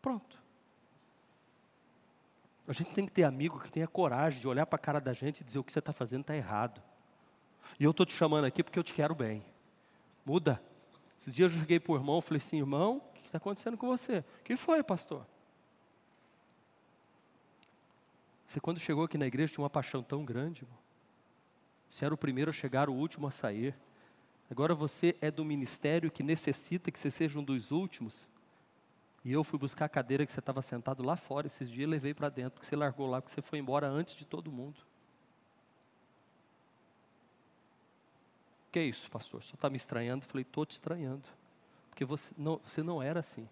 [0.02, 0.38] Pronto.
[2.67, 5.13] A gente tem que ter amigo que tenha coragem de olhar para a cara da
[5.13, 6.84] gente e dizer o que você está fazendo está errado.
[7.80, 9.41] E eu estou te chamando aqui porque eu te quero bem.
[10.26, 10.62] Muda.
[11.17, 13.88] Esses dias eu cheguei para o irmão falei assim, irmão, o que está acontecendo com
[13.88, 14.17] você?
[14.41, 15.26] O que foi, pastor?
[18.56, 20.78] Você, quando chegou aqui na igreja, tinha uma paixão tão grande, irmão.
[21.89, 23.76] Você era o primeiro a chegar, o último a sair.
[24.50, 28.30] Agora você é do ministério que necessita que você seja um dos últimos.
[29.26, 31.91] E eu fui buscar a cadeira que você estava sentado lá fora esses dias e
[31.91, 34.80] levei para dentro, porque você largou lá, porque você foi embora antes de todo mundo.
[38.72, 39.44] Que é isso, pastor?
[39.44, 40.24] Só está me estranhando?
[40.24, 41.28] Falei, estou te estranhando.
[41.89, 43.50] Porque você não, você não era assim.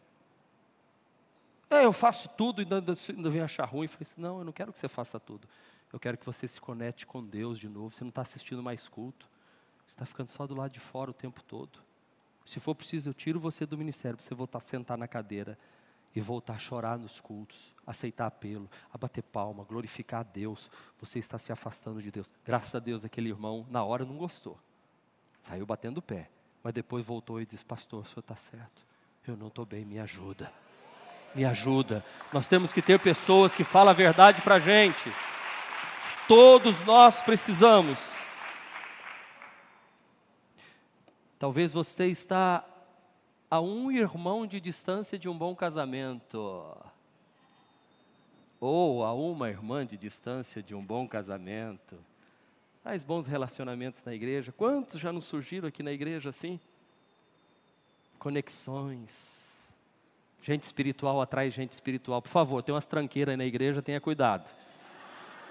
[1.74, 3.86] É, eu faço tudo e ainda, ainda vem achar ruim.
[3.86, 5.48] Eu falei assim, não, eu não quero que você faça tudo.
[5.92, 7.90] Eu quero que você se conecte com Deus de novo.
[7.96, 9.28] Você não está assistindo mais culto.
[9.88, 11.80] Você está ficando só do lado de fora o tempo todo.
[12.46, 15.58] Se for preciso, eu tiro você do ministério para você voltar a sentar na cadeira
[16.16, 20.70] e voltar a chorar nos cultos, aceitar apelo, a bater palma, glorificar a Deus.
[21.00, 22.32] Você está se afastando de Deus.
[22.46, 24.60] Graças a Deus, aquele irmão, na hora, não gostou.
[25.42, 26.30] Saiu batendo o pé.
[26.64, 28.86] Mas depois voltou e disse: Pastor, o senhor está certo.
[29.26, 30.52] Eu não estou bem, me ajuda
[31.36, 32.04] me ajuda.
[32.32, 35.12] Nós temos que ter pessoas que falam a verdade para a gente.
[36.28, 38.00] Todos nós precisamos.
[41.38, 42.66] Talvez você está
[43.50, 46.78] a um irmão de distância de um bom casamento.
[48.60, 52.00] Ou a uma irmã de distância de um bom casamento.
[52.82, 54.52] Faz bons relacionamentos na igreja.
[54.52, 56.60] Quantos já nos surgiram aqui na igreja assim?
[58.18, 59.43] Conexões
[60.44, 62.22] Gente espiritual atrai gente espiritual.
[62.22, 64.54] Por favor, tem umas tranqueiras na igreja, tenha cuidado.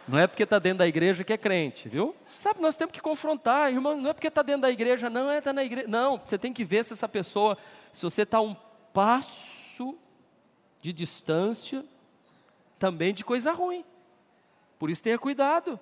[0.06, 2.14] Não é porque está dentro da igreja que é crente, viu?
[2.36, 5.40] Sabe, nós temos que confrontar, irmão, não é porque está dentro da igreja, não é
[5.40, 5.88] tá na igreja.
[5.88, 7.56] Não, você tem que ver se essa pessoa,
[7.90, 8.54] se você está um
[8.92, 9.96] passo
[10.82, 11.82] de distância,
[12.78, 13.86] também de coisa ruim.
[14.78, 15.80] Por isso tenha cuidado.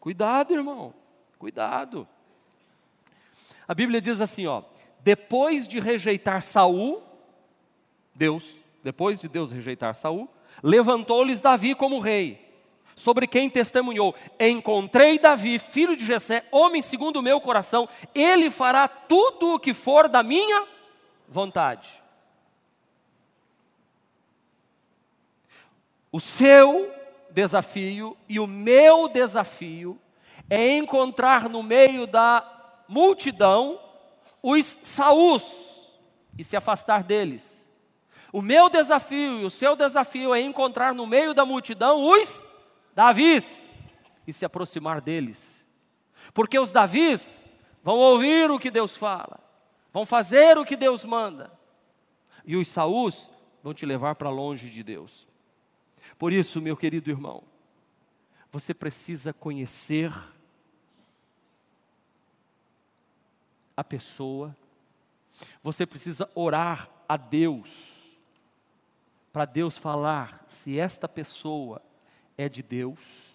[0.00, 0.94] Cuidado, irmão.
[1.38, 2.08] Cuidado.
[3.68, 4.62] A Bíblia diz assim, ó:
[5.00, 7.11] depois de rejeitar Saul,
[8.14, 10.28] Deus, depois de Deus rejeitar Saul,
[10.62, 12.40] levantou-lhes Davi como rei,
[12.94, 18.86] sobre quem testemunhou: Encontrei Davi, filho de Jessé, homem segundo o meu coração, ele fará
[18.86, 20.66] tudo o que for da minha
[21.28, 22.02] vontade.
[26.10, 26.92] O seu
[27.30, 29.98] desafio e o meu desafio
[30.50, 33.80] é encontrar no meio da multidão
[34.42, 35.42] os Saús
[36.36, 37.51] e se afastar deles.
[38.32, 42.48] O meu desafio e o seu desafio é encontrar no meio da multidão os
[42.94, 43.68] Davis
[44.26, 45.66] e se aproximar deles.
[46.32, 47.46] Porque os Davis
[47.82, 49.38] vão ouvir o que Deus fala,
[49.92, 51.52] vão fazer o que Deus manda.
[52.44, 53.30] E os Saús
[53.62, 55.28] vão te levar para longe de Deus.
[56.18, 57.44] Por isso, meu querido irmão,
[58.50, 60.12] você precisa conhecer
[63.76, 64.56] a pessoa,
[65.62, 68.01] você precisa orar a Deus,
[69.32, 71.80] para Deus falar se esta pessoa
[72.36, 73.32] é de Deus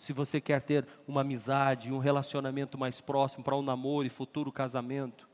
[0.00, 4.50] se você quer ter uma amizade, um relacionamento mais próximo para um namoro e futuro
[4.50, 5.28] casamento.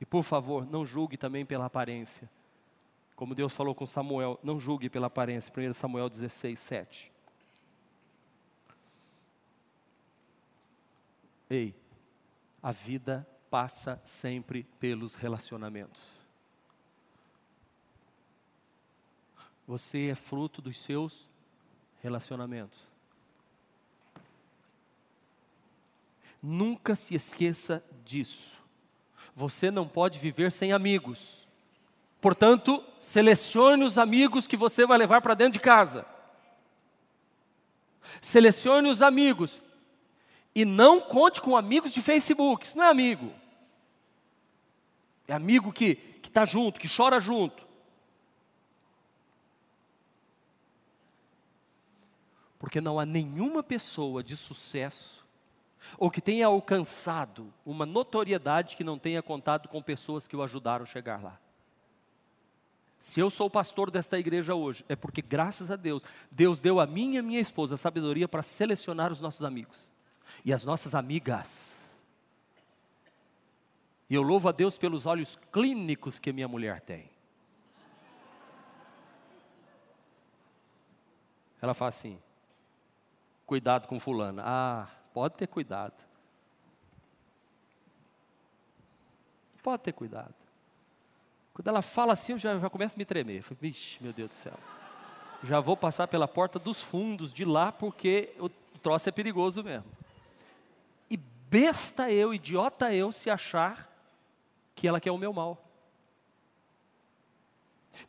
[0.00, 2.30] E por favor, não julgue também pela aparência.
[3.16, 5.52] Como Deus falou com Samuel, não julgue pela aparência.
[5.52, 7.12] 1 Samuel 16, 7.
[11.50, 11.74] Ei,
[12.62, 16.15] a vida passa sempre pelos relacionamentos.
[19.66, 21.28] Você é fruto dos seus
[22.02, 22.78] relacionamentos.
[26.40, 28.56] Nunca se esqueça disso.
[29.34, 31.46] Você não pode viver sem amigos.
[32.20, 36.06] Portanto, selecione os amigos que você vai levar para dentro de casa.
[38.22, 39.60] Selecione os amigos.
[40.54, 42.64] E não conte com amigos de Facebook.
[42.64, 43.32] Isso não é amigo.
[45.26, 47.65] É amigo que está junto, que chora junto.
[52.58, 55.16] Porque não há nenhuma pessoa de sucesso
[55.98, 60.82] ou que tenha alcançado uma notoriedade que não tenha contado com pessoas que o ajudaram
[60.82, 61.38] a chegar lá.
[62.98, 66.86] Se eu sou pastor desta igreja hoje, é porque, graças a Deus, Deus deu a
[66.86, 69.88] mim e a minha esposa a sabedoria para selecionar os nossos amigos
[70.44, 71.72] e as nossas amigas.
[74.08, 77.10] E eu louvo a Deus pelos olhos clínicos que minha mulher tem.
[81.60, 82.18] Ela fala assim:
[83.46, 84.42] cuidado com fulano.
[84.44, 85.94] Ah, Pode ter cuidado.
[89.62, 90.34] Pode ter cuidado.
[91.54, 93.42] Quando ela fala assim, eu já, já começo a me tremer.
[93.50, 94.52] Eu Vixe, meu Deus do céu.
[95.42, 98.50] Já vou passar pela porta dos fundos de lá, porque o
[98.82, 99.90] troço é perigoso mesmo.
[101.08, 103.90] E besta eu, idiota eu, se achar
[104.74, 105.56] que ela quer o meu mal.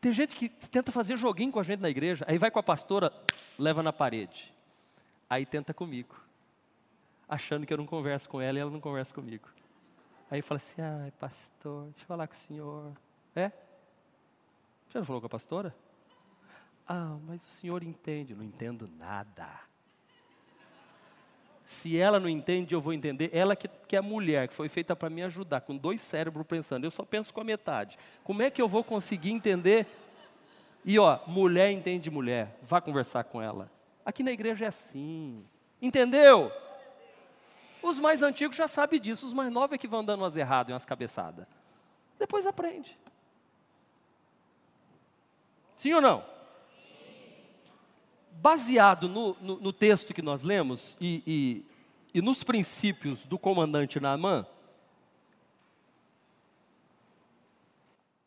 [0.01, 2.63] Tem gente que tenta fazer joguinho com a gente na igreja, aí vai com a
[2.63, 3.13] pastora,
[3.57, 4.56] leva na parede.
[5.29, 6.27] Aí tenta comigo
[7.27, 9.49] achando que eu não converso com ela e ela não conversa comigo.
[10.31, 12.93] Aí fala assim, ai pastor, deixa eu falar com o senhor.
[13.35, 13.51] É?
[14.87, 15.75] Você não falou com a pastora?
[16.87, 18.33] Ah, mas o senhor entende.
[18.33, 19.47] Não entendo nada.
[21.65, 23.29] Se ela não entende, eu vou entender.
[23.33, 26.85] Ela que, que é mulher, que foi feita para me ajudar, com dois cérebros pensando.
[26.85, 27.97] Eu só penso com a metade.
[28.23, 29.85] Como é que eu vou conseguir entender?
[30.85, 32.57] E ó, mulher entende mulher.
[32.63, 33.69] Vá conversar com ela.
[34.07, 35.45] Aqui na igreja é assim.
[35.81, 36.49] Entendeu?
[37.83, 40.69] Os mais antigos já sabem disso, os mais novos é que vão dando umas erradas
[40.69, 41.45] e umas cabeçadas.
[42.17, 42.97] Depois aprende.
[45.75, 46.23] Sim ou não?
[48.31, 51.65] Baseado no, no, no texto que nós lemos e, e,
[52.17, 54.47] e nos princípios do comandante Naamã,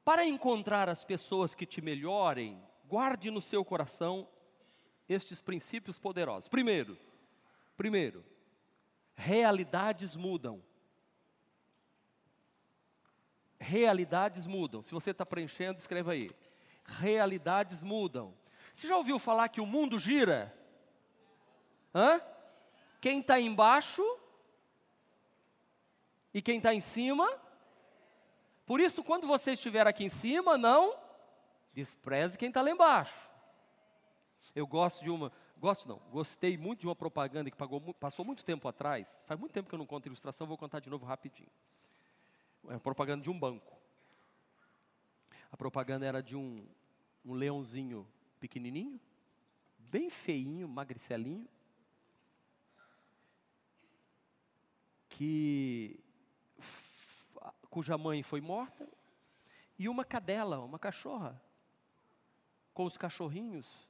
[0.04, 4.28] para encontrar as pessoas que te melhorem, guarde no seu coração
[5.12, 6.48] estes princípios poderosos.
[6.48, 6.96] Primeiro,
[7.76, 8.24] primeiro,
[9.16, 10.62] realidades mudam.
[13.58, 14.80] Realidades mudam.
[14.80, 16.30] Se você está preenchendo, escreva aí.
[16.84, 18.32] Realidades mudam.
[18.72, 20.56] Você já ouviu falar que o mundo gira?
[21.94, 22.20] Hã?
[23.00, 24.02] Quem está embaixo
[26.32, 27.28] e quem está em cima.
[28.64, 30.96] Por isso, quando você estiver aqui em cima, não
[31.74, 33.29] despreze quem está lá embaixo.
[34.54, 38.42] Eu gosto de uma, Gosto não, gostei muito de uma propaganda que pagou, passou muito
[38.42, 39.06] tempo atrás.
[39.26, 41.50] Faz muito tempo que eu não conto ilustração, vou contar de novo rapidinho.
[42.64, 43.76] É uma propaganda de um banco.
[45.52, 46.66] A propaganda era de um,
[47.26, 48.08] um leãozinho
[48.40, 48.98] pequenininho,
[49.78, 51.46] bem feinho, magricelinho,
[55.10, 56.00] que
[57.68, 58.88] cuja mãe foi morta,
[59.78, 61.38] e uma cadela, uma cachorra,
[62.72, 63.89] com os cachorrinhos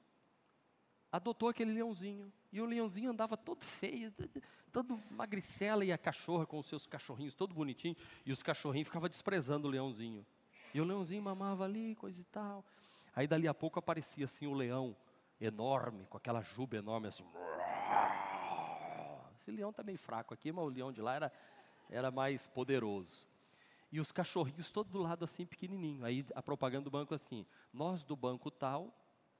[1.11, 2.32] adotou aquele leãozinho.
[2.52, 4.12] E o leãozinho andava todo feio,
[4.72, 7.96] todo magricela, e a cachorra com os seus cachorrinhos, todo bonitinho.
[8.24, 10.24] E os cachorrinhos ficavam desprezando o leãozinho.
[10.72, 12.64] E o leãozinho mamava ali, coisa e tal.
[13.14, 14.96] Aí dali a pouco aparecia assim o leão,
[15.40, 17.24] enorme, com aquela juba enorme assim.
[19.40, 21.32] Esse leão está meio fraco aqui, mas o leão de lá era,
[21.88, 23.26] era mais poderoso.
[23.90, 26.04] E os cachorrinhos todos do lado assim, pequenininho.
[26.04, 28.94] Aí a propaganda do banco assim, nós do banco tal,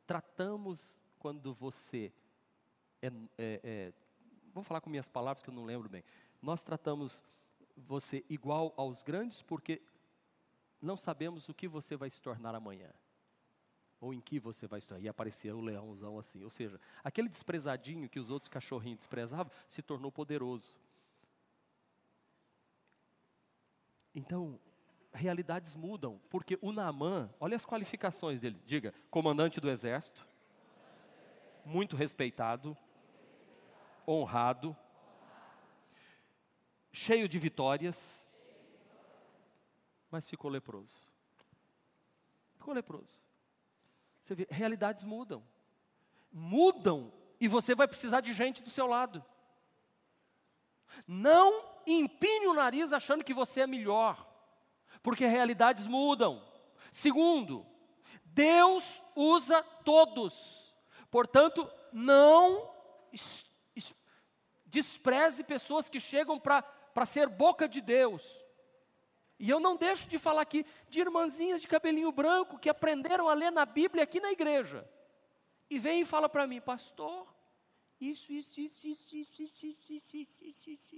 [0.07, 2.13] tratamos quando você
[3.03, 3.09] é,
[3.39, 3.93] é, é,
[4.53, 6.03] vou falar com minhas palavras que eu não lembro bem.
[6.43, 7.23] Nós tratamos
[7.77, 9.81] você igual aos grandes porque
[10.81, 12.91] não sabemos o que você vai se tornar amanhã.
[14.01, 15.05] Ou em que você vai se tornar.
[15.05, 16.43] E aparecia o leãozão assim.
[16.43, 20.75] Ou seja, aquele desprezadinho que os outros cachorrinhos desprezavam se tornou poderoso.
[24.15, 24.59] Então,
[25.13, 28.61] realidades mudam, porque o Naamã, olha as qualificações dele.
[28.67, 30.27] Diga, comandante do exército,
[31.71, 32.77] muito respeitado,
[34.07, 34.77] honrado,
[36.93, 38.29] cheio de vitórias,
[40.11, 41.09] mas ficou leproso.
[42.57, 43.25] Ficou leproso.
[44.21, 45.43] Você vê, realidades mudam.
[46.33, 49.25] Mudam e você vai precisar de gente do seu lado.
[51.07, 54.29] Não empine o nariz achando que você é melhor,
[55.03, 56.45] porque realidades mudam.
[56.91, 57.65] Segundo,
[58.25, 60.60] Deus usa todos,
[61.11, 62.71] portanto, não
[64.67, 68.41] despreze pessoas que chegam para ser boca de Deus.
[69.39, 73.35] E eu não deixo de falar aqui de irmãzinhas de cabelinho branco que aprenderam a
[73.35, 74.89] ler na Bíblia aqui na igreja.
[75.69, 77.27] E vem e fala para mim, pastor,
[78.01, 80.91] isso, isso, isso, isso, isso, isso, isso, isso, isso,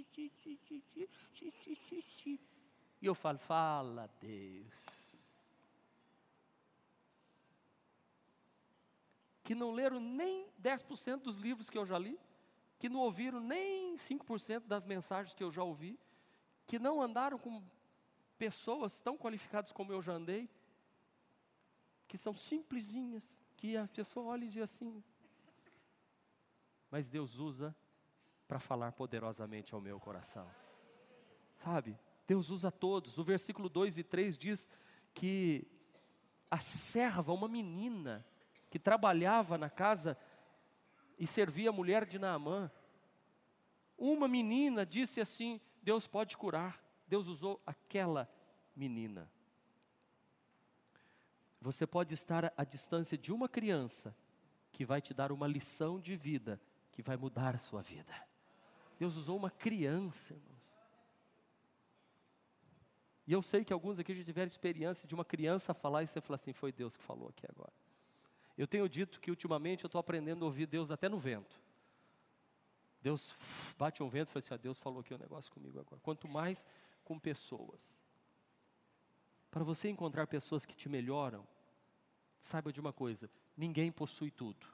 [1.37, 2.41] isso, isso, isso,
[3.01, 5.02] E eu falo, fala Deus.
[9.43, 12.19] Que não leram nem 10% dos livros que eu já li,
[12.79, 15.99] que não ouviram nem 5% das mensagens que eu já ouvi,
[16.67, 17.63] que não andaram com
[18.39, 20.51] pessoas tão qualificadas como eu já andei,
[22.09, 25.03] que são simplesinhas, que a pessoa olha e diz assim,
[26.91, 27.75] mas Deus usa
[28.47, 30.47] para falar poderosamente ao meu coração.
[31.65, 31.99] Sabe?
[32.27, 33.17] Deus usa todos.
[33.17, 34.69] O versículo 2 e 3 diz
[35.15, 35.67] que
[36.51, 38.27] a serva, uma menina,
[38.73, 40.17] que trabalhava na casa
[41.19, 42.73] e servia a mulher de Naamã,
[43.99, 46.83] uma menina disse assim: Deus pode curar.
[47.07, 48.27] Deus usou aquela
[48.75, 49.31] menina.
[51.61, 54.17] Você pode estar à distância de uma criança
[54.73, 56.59] que vai te dar uma lição de vida
[56.93, 58.15] que vai mudar a sua vida.
[58.99, 60.73] Deus usou uma criança, irmãos.
[63.27, 66.23] E eu sei que alguns aqui já tiveram experiência de uma criança falar e você
[66.23, 67.82] fala assim: foi Deus que falou aqui agora.
[68.57, 71.61] Eu tenho dito que ultimamente eu estou aprendendo a ouvir Deus até no vento.
[73.01, 73.35] Deus
[73.79, 76.01] bate um vento e fala assim: ah, Deus falou aqui um negócio comigo agora.
[76.01, 76.65] Quanto mais
[77.05, 78.01] com pessoas.
[79.51, 81.47] Para você encontrar pessoas que te melhoram,
[82.41, 84.67] saiba de uma coisa: ninguém possui tudo.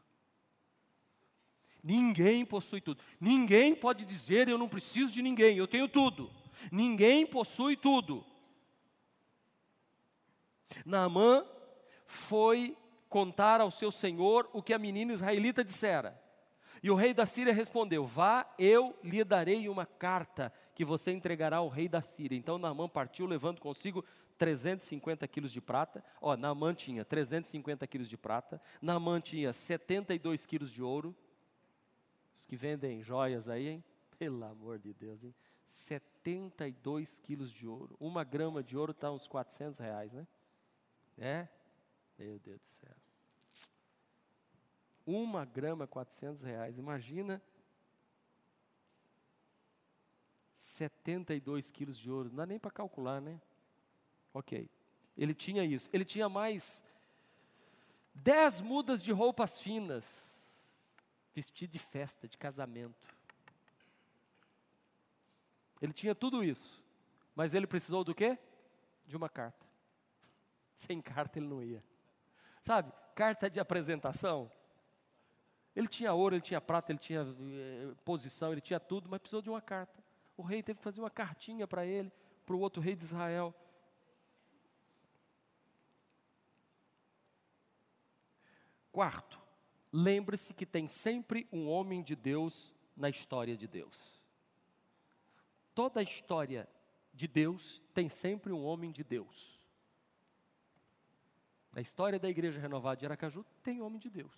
[1.82, 3.02] Ninguém possui tudo.
[3.20, 6.30] Ninguém pode dizer eu não preciso de ninguém, eu tenho tudo.
[6.70, 8.24] Ninguém possui tudo.
[10.84, 11.46] Naamã
[12.04, 12.76] foi
[13.08, 16.20] contar ao seu senhor o que a menina israelita dissera.
[16.82, 21.56] E o rei da Síria respondeu: Vá, eu lhe darei uma carta que você entregará
[21.56, 22.36] ao rei da Síria.
[22.36, 24.04] Então Naamã partiu, levando consigo
[24.36, 26.04] 350 quilos de prata.
[26.20, 28.60] Ó, Naamã tinha 350 quilos de prata.
[28.80, 31.14] Naamã tinha 72 quilos de ouro.
[32.34, 33.84] Os que vendem joias aí, hein?
[34.16, 35.34] Pelo amor de Deus, hein?
[35.68, 37.96] 72 quilos de ouro.
[37.98, 40.26] Uma grama de ouro está uns 400 reais, né?
[41.16, 41.48] É?
[42.18, 42.96] Meu Deus do céu.
[45.06, 46.76] Uma grama, 400 reais.
[46.76, 47.40] Imagina
[50.56, 52.28] 72 quilos de ouro.
[52.28, 53.40] Não dá nem para calcular, né?
[54.34, 54.68] Ok.
[55.16, 55.88] Ele tinha isso.
[55.92, 56.84] Ele tinha mais
[58.14, 60.04] dez mudas de roupas finas,
[61.34, 63.16] vestido de festa, de casamento.
[65.80, 66.82] Ele tinha tudo isso.
[67.34, 68.38] Mas ele precisou do quê?
[69.06, 69.66] De uma carta.
[70.76, 71.82] Sem carta ele não ia.
[72.62, 72.92] Sabe?
[73.14, 74.50] Carta de apresentação.
[75.74, 79.40] Ele tinha ouro, ele tinha prata, ele tinha eh, posição, ele tinha tudo, mas precisou
[79.40, 80.02] de uma carta.
[80.36, 82.12] O rei teve que fazer uma cartinha para ele,
[82.44, 83.54] para o outro rei de Israel.
[88.90, 89.40] Quarto,
[89.92, 94.20] lembre-se que tem sempre um homem de Deus na história de Deus.
[95.74, 96.68] Toda a história
[97.14, 99.57] de Deus tem sempre um homem de Deus.
[101.72, 104.34] Na história da Igreja Renovada de Aracaju, tem homem de Deus.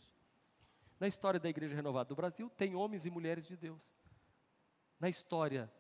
[0.99, 3.83] Na história da Igreja Renovada do Brasil, tem homens e mulheres de Deus.
[4.99, 5.71] Na história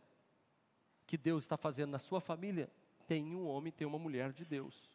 [1.07, 2.71] que Deus está fazendo na sua família,
[3.07, 4.89] tem um homem, tem uma mulher de Deus.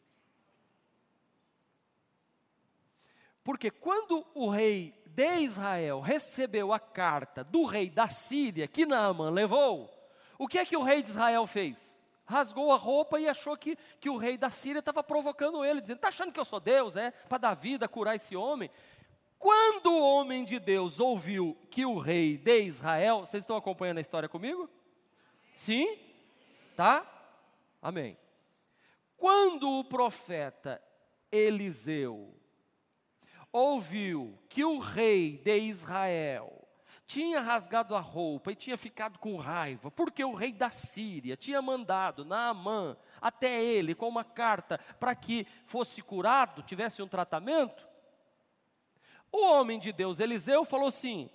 [3.44, 9.30] Porque quando o rei de Israel recebeu a carta do rei da Síria, que Naaman
[9.30, 9.94] levou,
[10.40, 11.95] o que é que o rei de Israel fez?
[12.26, 15.98] Rasgou a roupa e achou que, que o rei da Síria estava provocando ele, dizendo:
[15.98, 17.12] Está achando que eu sou Deus, é?
[17.12, 18.70] Para dar vida, curar esse homem.
[19.38, 24.02] Quando o homem de Deus ouviu que o rei de Israel, vocês estão acompanhando a
[24.02, 24.68] história comigo?
[25.54, 26.00] Sim?
[26.76, 27.06] Tá?
[27.82, 28.18] Amém.
[29.16, 30.82] Quando o profeta
[31.32, 32.34] Eliseu
[33.52, 36.65] ouviu que o rei de Israel
[37.06, 41.62] tinha rasgado a roupa e tinha ficado com raiva, porque o rei da Síria tinha
[41.62, 47.88] mandado Naamã até ele com uma carta para que fosse curado, tivesse um tratamento.
[49.32, 51.30] O homem de Deus, Eliseu, falou assim: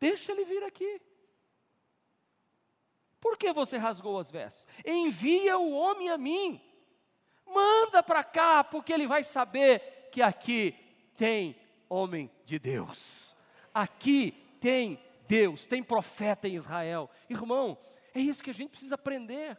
[0.00, 1.00] Deixa ele vir aqui.
[3.20, 4.66] Por que você rasgou as vestes?
[4.84, 6.60] Envia o homem a mim.
[7.46, 10.74] Manda para cá, porque ele vai saber que aqui
[11.16, 11.56] tem
[11.88, 13.36] homem de Deus.
[13.72, 17.10] Aqui tem Deus, tem profeta em Israel.
[17.28, 17.78] Irmão,
[18.14, 19.58] é isso que a gente precisa aprender.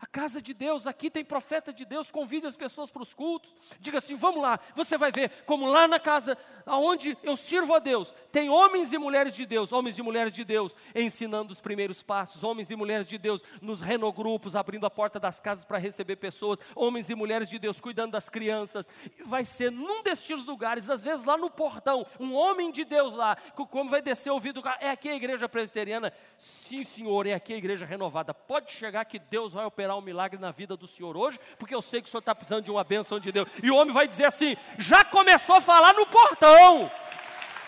[0.00, 3.54] A casa de Deus, aqui tem profeta de Deus, convide as pessoas para os cultos.
[3.78, 6.38] Diga assim: vamos lá, você vai ver como lá na casa
[6.70, 10.44] aonde eu sirvo a Deus, tem homens e mulheres de Deus, homens e mulheres de
[10.44, 15.18] Deus ensinando os primeiros passos, homens e mulheres de Deus nos renogrupos, abrindo a porta
[15.18, 18.86] das casas para receber pessoas, homens e mulheres de Deus cuidando das crianças.
[19.26, 23.36] Vai ser num destes lugares, às vezes lá no portão, um homem de Deus lá,
[23.54, 26.12] como vai descer o ouvido, é aqui a igreja presbiteriana?
[26.38, 28.32] Sim, senhor, é aqui a igreja renovada.
[28.32, 31.82] Pode chegar que Deus vai operar um milagre na vida do senhor hoje, porque eu
[31.82, 33.48] sei que o senhor está precisando de uma benção de Deus.
[33.60, 36.59] E o homem vai dizer assim: já começou a falar no portão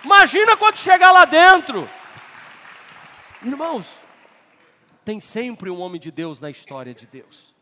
[0.05, 1.89] Imagina quando chegar lá dentro.
[3.43, 3.87] Irmãos,
[5.05, 7.55] tem sempre um homem de Deus na história de Deus.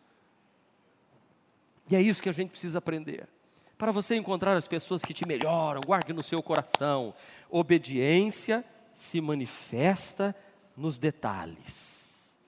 [1.90, 3.28] E é isso que a gente precisa aprender.
[3.76, 7.14] Para você encontrar as pessoas que te melhoram, guarde no seu coração.
[7.48, 8.64] Obediência
[8.94, 10.36] se manifesta
[10.76, 12.38] nos detalhes.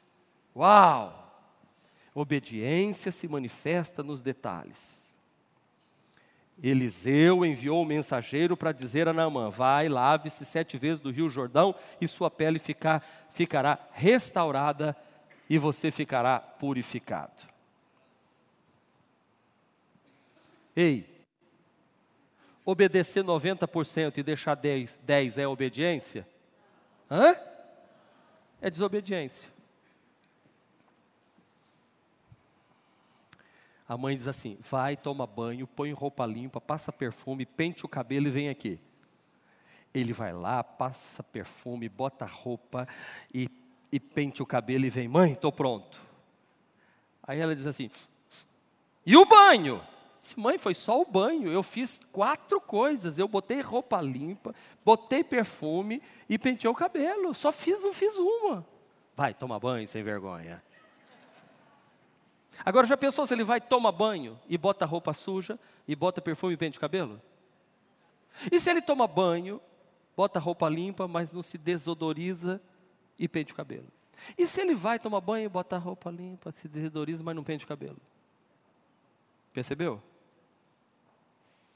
[0.54, 1.18] Uau!
[2.14, 5.01] Obediência se manifesta nos detalhes.
[6.62, 11.74] Eliseu enviou o mensageiro para dizer a Naamã: Vai, lave-se sete vezes do rio Jordão
[12.00, 14.96] e sua pele ficar, ficará restaurada
[15.50, 17.50] e você ficará purificado.
[20.74, 21.04] Ei,
[22.64, 26.26] obedecer 90% e deixar 10, 10 é obediência?
[27.10, 27.34] Hã?
[28.60, 29.50] É desobediência.
[33.88, 38.28] A mãe diz assim: vai, toma banho, põe roupa limpa, passa perfume, pente o cabelo
[38.28, 38.78] e vem aqui.
[39.94, 42.88] Ele vai lá, passa perfume, bota roupa
[43.32, 43.48] e,
[43.90, 46.00] e pente o cabelo e vem, mãe, estou pronto.
[47.22, 47.90] Aí ela diz assim:
[49.04, 49.82] e o banho?
[50.20, 51.50] Disse, mãe, foi só o banho.
[51.50, 53.18] Eu fiz quatro coisas.
[53.18, 54.54] Eu botei roupa limpa,
[54.84, 57.34] botei perfume e pentei o cabelo.
[57.34, 58.64] Só fiz, fiz uma.
[59.16, 60.62] Vai, toma banho sem vergonha.
[62.64, 66.54] Agora já pensou se ele vai toma banho e bota roupa suja e bota perfume
[66.54, 67.20] e pente o cabelo?
[68.50, 69.60] E se ele toma banho,
[70.16, 72.60] bota roupa limpa, mas não se desodoriza
[73.18, 73.88] e pente o cabelo?
[74.38, 77.64] E se ele vai tomar banho e bota roupa limpa, se desodoriza, mas não pente
[77.64, 77.98] o cabelo?
[79.52, 80.02] Percebeu?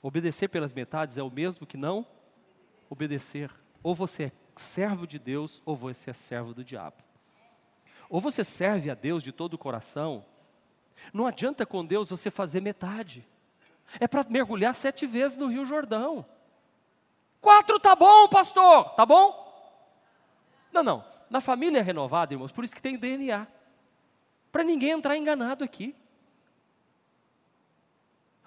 [0.02, 2.06] Obedecer pelas metades é o mesmo que não
[2.88, 3.50] obedecer.
[3.82, 6.96] Ou você é servo de Deus, ou você é servo do diabo.
[8.08, 10.24] Ou você serve a Deus de todo o coração,
[11.12, 13.26] não adianta com Deus você fazer metade.
[14.00, 16.26] É para mergulhar sete vezes no Rio Jordão.
[17.40, 19.44] Quatro tá bom, pastor, tá bom?
[20.72, 21.04] Não, não.
[21.30, 23.46] Na família renovada, irmãos, por isso que tem DNA.
[24.50, 25.94] Para ninguém entrar enganado aqui.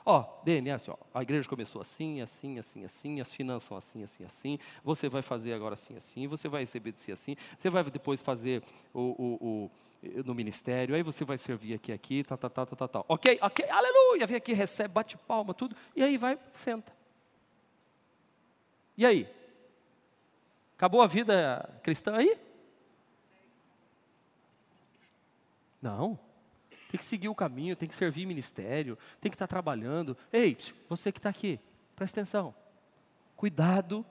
[0.06, 4.04] Ó, DNA assim, ó, a igreja começou assim, assim, assim, assim, as finanças são assim,
[4.04, 7.70] assim, assim, você vai fazer agora assim, assim, você vai receber de si assim, você
[7.70, 9.72] vai depois fazer o, o, o
[10.02, 13.06] no ministério, aí você vai servir aqui, aqui, tal, tal, tal, tal, tal.
[13.08, 16.92] Ok, ok, aleluia, vem aqui, recebe, bate palma, tudo, e aí vai, senta.
[18.98, 19.30] E aí?
[20.76, 22.40] Acabou a vida cristã aí?
[25.82, 26.18] Não.
[26.90, 30.18] Tem que seguir o caminho, tem que servir ministério, tem que estar trabalhando.
[30.32, 31.60] Ei, você que está aqui,
[31.96, 32.56] presta atenção.
[33.36, 34.06] Cuidado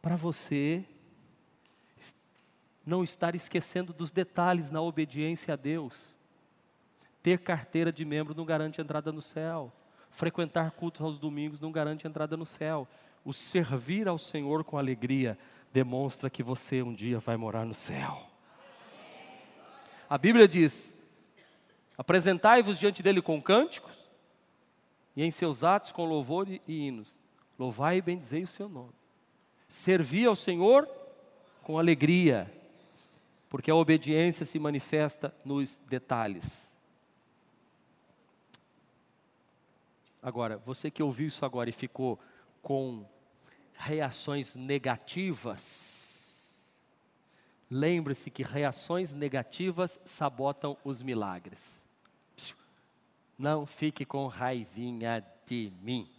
[0.00, 0.84] para você
[2.86, 6.16] não estar esquecendo dos detalhes na obediência a Deus.
[7.20, 9.72] Ter carteira de membro não garante entrada no céu.
[10.12, 12.86] Frequentar cultos aos domingos não garante entrada no céu.
[13.24, 15.36] O servir ao Senhor com alegria
[15.72, 18.24] demonstra que você um dia vai morar no céu.
[20.08, 20.94] A Bíblia diz:
[21.98, 23.92] Apresentai-vos diante dele com cânticos,
[25.16, 27.20] e em seus atos com louvor e hinos.
[27.58, 28.92] Louvai e bendizei o seu nome.
[29.66, 30.88] Servi ao Senhor
[31.62, 32.52] com alegria
[33.48, 36.66] porque a obediência se manifesta nos detalhes.
[40.22, 42.18] Agora, você que ouviu isso agora e ficou
[42.60, 43.06] com
[43.74, 46.50] reações negativas,
[47.70, 51.80] lembre-se que reações negativas sabotam os milagres.
[53.38, 56.10] Não fique com raivinha de mim.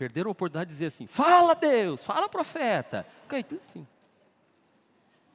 [0.00, 3.06] Perderam a oportunidade de dizer assim: fala Deus, fala profeta.
[3.26, 3.86] Ok, tudo assim.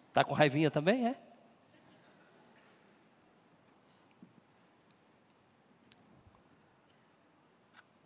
[0.07, 1.15] Está com raivinha também, é?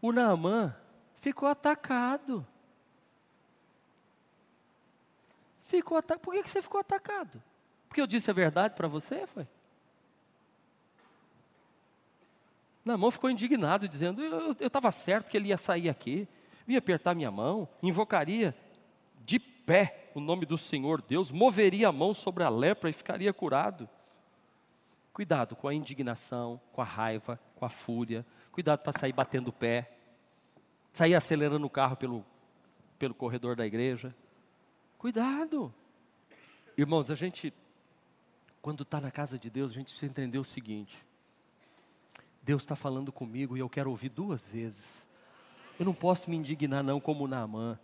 [0.01, 0.75] O Naamã
[1.21, 2.45] ficou atacado.
[5.61, 6.19] Ficou atacado.
[6.19, 7.41] Por que, que você ficou atacado?
[7.87, 9.47] Porque eu disse a verdade para você, foi?
[12.83, 16.27] Naamã ficou indignado, dizendo: Eu estava certo que ele ia sair aqui,
[16.69, 18.55] ia apertar minha mão, invocaria
[19.25, 23.33] de pé o nome do Senhor Deus, moveria a mão sobre a lepra e ficaria
[23.33, 23.89] curado.
[25.13, 28.25] Cuidado com a indignação, com a raiva, com a fúria.
[28.51, 29.91] Cuidado para sair batendo o pé,
[30.93, 32.25] sair acelerando o carro pelo,
[32.97, 34.15] pelo corredor da igreja.
[34.97, 35.73] Cuidado.
[36.77, 37.53] Irmãos, a gente,
[38.61, 41.05] quando está na casa de Deus, a gente precisa entender o seguinte:
[42.41, 45.08] Deus está falando comigo e eu quero ouvir duas vezes.
[45.79, 47.79] Eu não posso me indignar, não, como Naamã.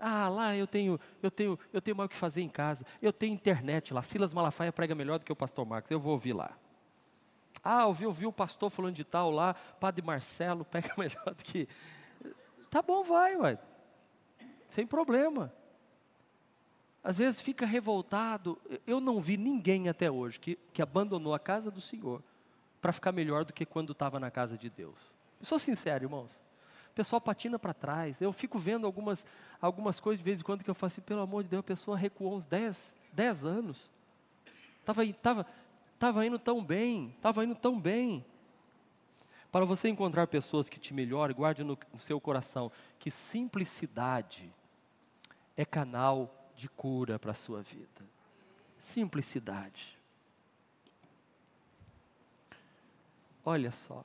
[0.00, 2.84] Ah, lá eu tenho, eu tenho, eu tenho mais o que fazer em casa.
[3.00, 4.02] Eu tenho internet lá.
[4.02, 5.90] Silas Malafaia prega melhor do que o pastor Marcos.
[5.90, 6.50] Eu vou ouvir lá.
[7.62, 11.68] Ah, ouvi, ouvi o pastor falando de tal lá, Padre Marcelo pega melhor do que.
[12.70, 13.58] Tá bom, vai, vai
[14.68, 15.52] sem problema.
[17.02, 18.58] Às vezes fica revoltado.
[18.86, 22.22] Eu não vi ninguém até hoje que, que abandonou a casa do Senhor
[22.80, 24.98] para ficar melhor do que quando estava na casa de Deus.
[25.40, 26.40] Eu sou sincero, irmãos.
[26.90, 28.20] O pessoal patina para trás.
[28.20, 29.24] Eu fico vendo algumas,
[29.60, 31.64] algumas coisas de vez em quando que eu falo assim, pelo amor de Deus, a
[31.64, 33.90] pessoa recuou uns 10, 10 anos.
[34.80, 35.46] Estava tava,
[35.98, 38.24] tava indo tão bem, estava indo tão bem.
[39.50, 44.52] Para você encontrar pessoas que te melhorem, guarde no, no seu coração que simplicidade
[45.56, 48.04] é canal de cura para a sua vida.
[48.78, 49.96] Simplicidade.
[53.44, 54.04] Olha só,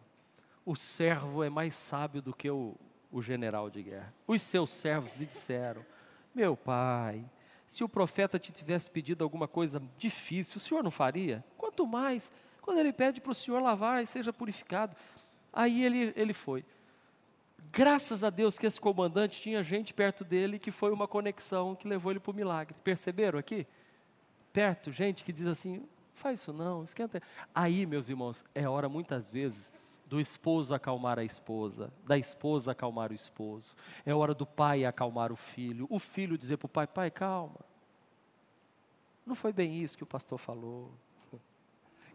[0.66, 2.76] o servo é mais sábio do que o,
[3.12, 4.14] o general de guerra.
[4.28, 5.86] Os seus servos lhe disseram:
[6.34, 7.24] Meu pai,
[7.68, 11.44] se o profeta te tivesse pedido alguma coisa difícil, o senhor não faria?
[11.58, 12.32] Quanto mais
[12.64, 14.96] quando ele pede para o senhor lavar e seja purificado.
[15.52, 16.66] Aí ele, ele foi.
[17.72, 21.88] Graças a Deus que esse comandante tinha gente perto dele que foi uma conexão que
[21.88, 22.74] levou ele para o milagre.
[22.84, 23.68] Perceberam aqui?
[24.54, 27.22] Perto, gente que diz assim: faz isso não, esquenta.
[27.54, 29.72] Aí, meus irmãos, é hora muitas vezes
[30.14, 33.76] do esposo acalmar a esposa, da esposa acalmar o esposo.
[34.06, 37.60] É hora do pai acalmar o filho, o filho dizer para o pai: pai, calma.
[39.26, 40.92] Não foi bem isso que o pastor falou.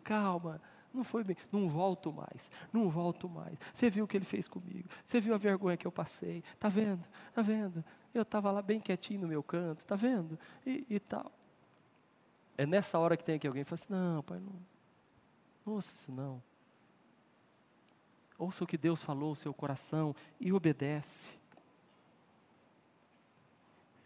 [0.04, 0.62] Calma,
[0.94, 3.58] não foi bem, não volto mais, não volto mais.
[3.74, 4.88] Você viu o que ele fez comigo?
[5.04, 6.44] Você viu a vergonha que eu passei?
[6.56, 7.04] Tá vendo?
[7.34, 7.84] Tá vendo?
[8.14, 10.38] Eu estava lá bem quietinho no meu canto, tá vendo?
[10.64, 11.32] E, e, tal.
[12.56, 14.54] É nessa hora que tem aqui alguém que fala assim: não, pai, não,
[15.66, 16.40] não ouça isso não.
[18.38, 21.36] Ouça o que Deus falou, o seu coração e obedece.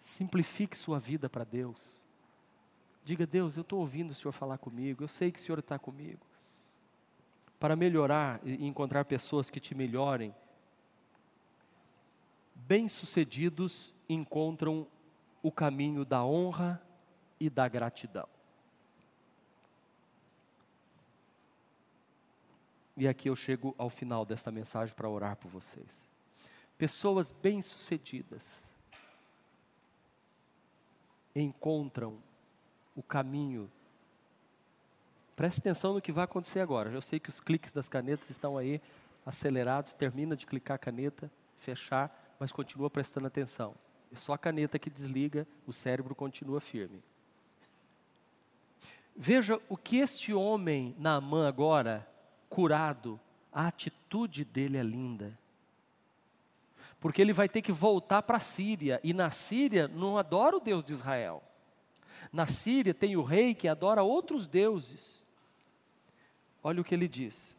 [0.00, 2.00] Simplifique sua vida para Deus.
[3.04, 5.78] Diga, Deus, eu estou ouvindo o Senhor falar comigo, eu sei que o Senhor está
[5.78, 6.26] comigo
[7.62, 10.34] para melhorar e encontrar pessoas que te melhorem.
[12.56, 14.84] Bem-sucedidos encontram
[15.40, 16.82] o caminho da honra
[17.38, 18.28] e da gratidão.
[22.96, 26.08] E aqui eu chego ao final desta mensagem para orar por vocês.
[26.76, 28.66] Pessoas bem-sucedidas
[31.34, 32.18] encontram
[32.94, 33.70] o caminho
[35.34, 36.90] Preste atenção no que vai acontecer agora.
[36.90, 38.80] Eu sei que os cliques das canetas estão aí
[39.24, 39.94] acelerados.
[39.94, 43.74] Termina de clicar a caneta, fechar, mas continua prestando atenção.
[44.12, 47.02] É só a caneta que desliga, o cérebro continua firme.
[49.16, 52.06] Veja o que este homem, Naamã, agora,
[52.52, 53.18] curado,
[53.50, 55.36] a atitude dele é linda.
[57.00, 60.60] Porque ele vai ter que voltar para a Síria, e na Síria não adora o
[60.60, 61.42] Deus de Israel.
[62.30, 65.24] Na Síria tem o rei que adora outros deuses.
[66.62, 67.56] Olha o que ele diz.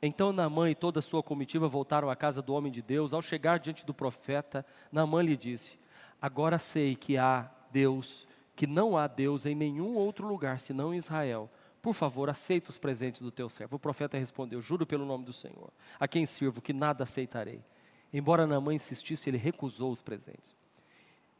[0.00, 3.12] Então Naamã e toda a sua comitiva voltaram à casa do homem de Deus.
[3.12, 5.78] Ao chegar diante do profeta, Naamã lhe disse:
[6.20, 10.98] Agora sei que há Deus, que não há Deus em nenhum outro lugar senão em
[10.98, 11.50] Israel.
[11.88, 13.76] Por favor, aceita os presentes do teu servo.
[13.76, 17.64] O profeta respondeu: Juro pelo nome do Senhor, a quem sirvo, que nada aceitarei.
[18.12, 20.54] Embora Naamã insistisse, ele recusou os presentes.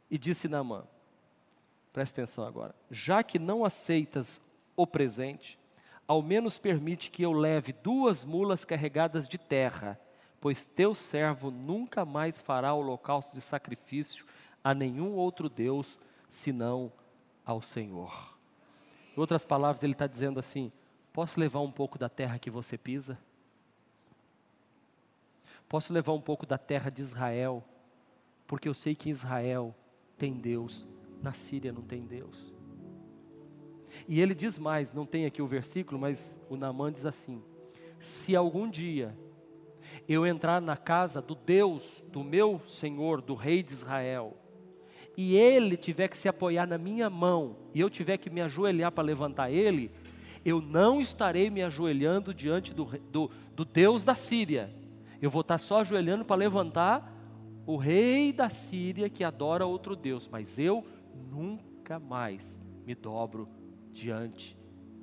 [0.09, 0.85] E disse Naamã:
[1.93, 2.73] Presta atenção agora.
[2.89, 4.41] Já que não aceitas
[4.75, 5.59] o presente,
[6.07, 9.99] ao menos permite que eu leve duas mulas carregadas de terra,
[10.41, 14.25] pois teu servo nunca mais fará holocausto de sacrifício
[14.63, 16.91] a nenhum outro Deus senão
[17.45, 18.38] ao Senhor.
[19.19, 20.71] Em outras palavras, ele está dizendo assim:
[21.11, 23.19] posso levar um pouco da terra que você pisa?
[25.67, 27.61] Posso levar um pouco da terra de Israel?
[28.47, 29.75] Porque eu sei que em Israel
[30.17, 30.87] tem Deus,
[31.21, 32.53] na Síria não tem Deus.
[34.07, 37.43] E ele diz mais, não tem aqui o versículo, mas o Namã diz assim:
[37.99, 39.13] se algum dia
[40.07, 44.37] eu entrar na casa do Deus, do meu Senhor, do Rei de Israel,
[45.21, 48.89] e ele tiver que se apoiar na minha mão, e eu tiver que me ajoelhar
[48.89, 49.91] para levantar ele,
[50.45, 54.73] eu não estarei me ajoelhando diante do, do, do Deus da Síria,
[55.21, 57.13] eu vou estar só ajoelhando para levantar
[57.65, 60.85] o rei da Síria que adora outro Deus, mas eu
[61.29, 63.49] nunca mais me dobro
[63.91, 64.57] diante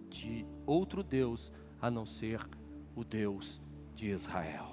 [0.09, 2.41] de outro Deus a não ser
[2.95, 3.61] o Deus
[3.95, 4.69] de Israel.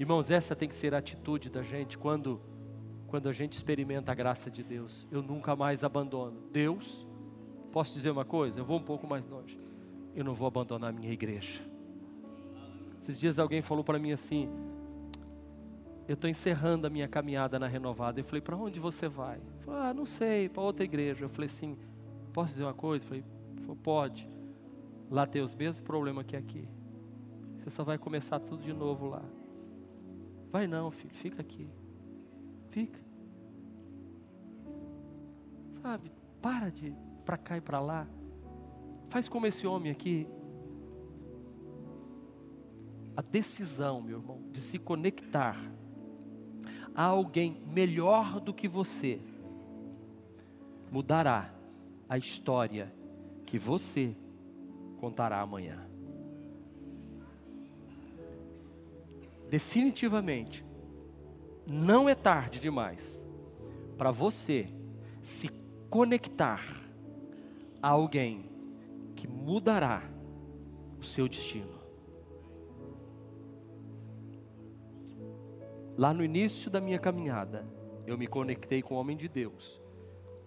[0.00, 2.40] Irmãos, essa tem que ser a atitude da gente quando
[3.12, 5.06] quando a gente experimenta a graça de Deus.
[5.10, 6.40] Eu nunca mais abandono.
[6.50, 7.06] Deus,
[7.70, 8.58] posso dizer uma coisa?
[8.58, 9.60] Eu vou um pouco mais longe.
[10.16, 11.60] Eu não vou abandonar a minha igreja.
[12.98, 14.48] Esses dias alguém falou para mim assim:
[16.08, 18.18] Eu estou encerrando a minha caminhada na renovada.
[18.18, 19.38] Eu falei: Para onde você vai?
[19.58, 21.26] Falei, ah, não sei, para outra igreja.
[21.26, 21.76] Eu falei assim:
[22.32, 23.04] Posso dizer uma coisa?
[23.04, 23.24] Eu falei:
[23.82, 24.26] Pode.
[25.10, 26.66] Lá tem os mesmos problemas que aqui.
[27.58, 29.22] Você só vai começar tudo de novo lá.
[30.50, 31.68] Vai não, filho, fica aqui.
[32.70, 33.01] Fica.
[35.82, 38.06] Sabe, para de para cá e para lá.
[39.08, 40.26] Faz como esse homem aqui,
[43.16, 45.56] a decisão, meu irmão, de se conectar
[46.94, 49.20] a alguém melhor do que você
[50.90, 51.52] mudará
[52.08, 52.92] a história
[53.44, 54.16] que você
[54.98, 55.86] contará amanhã.
[59.50, 60.64] Definitivamente,
[61.66, 63.24] não é tarde demais
[63.98, 64.68] para você
[65.20, 65.61] se
[65.92, 66.64] conectar
[67.82, 68.46] a alguém
[69.14, 70.02] que mudará
[70.98, 71.78] o seu destino.
[75.94, 77.66] Lá no início da minha caminhada,
[78.06, 79.82] eu me conectei com o homem de Deus.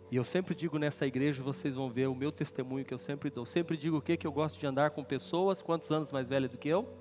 [0.09, 3.29] E eu sempre digo nessa igreja, vocês vão ver o meu testemunho que eu sempre
[3.29, 3.45] dou.
[3.45, 6.49] Sempre digo o que que eu gosto de andar com pessoas, quantos anos mais velha
[6.49, 6.91] do que eu?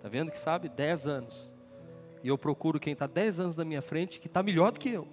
[0.00, 0.70] Tá vendo que sabe?
[0.70, 1.54] Dez anos.
[2.24, 4.88] E eu procuro quem está dez anos na minha frente, que está melhor do que
[4.88, 5.06] eu,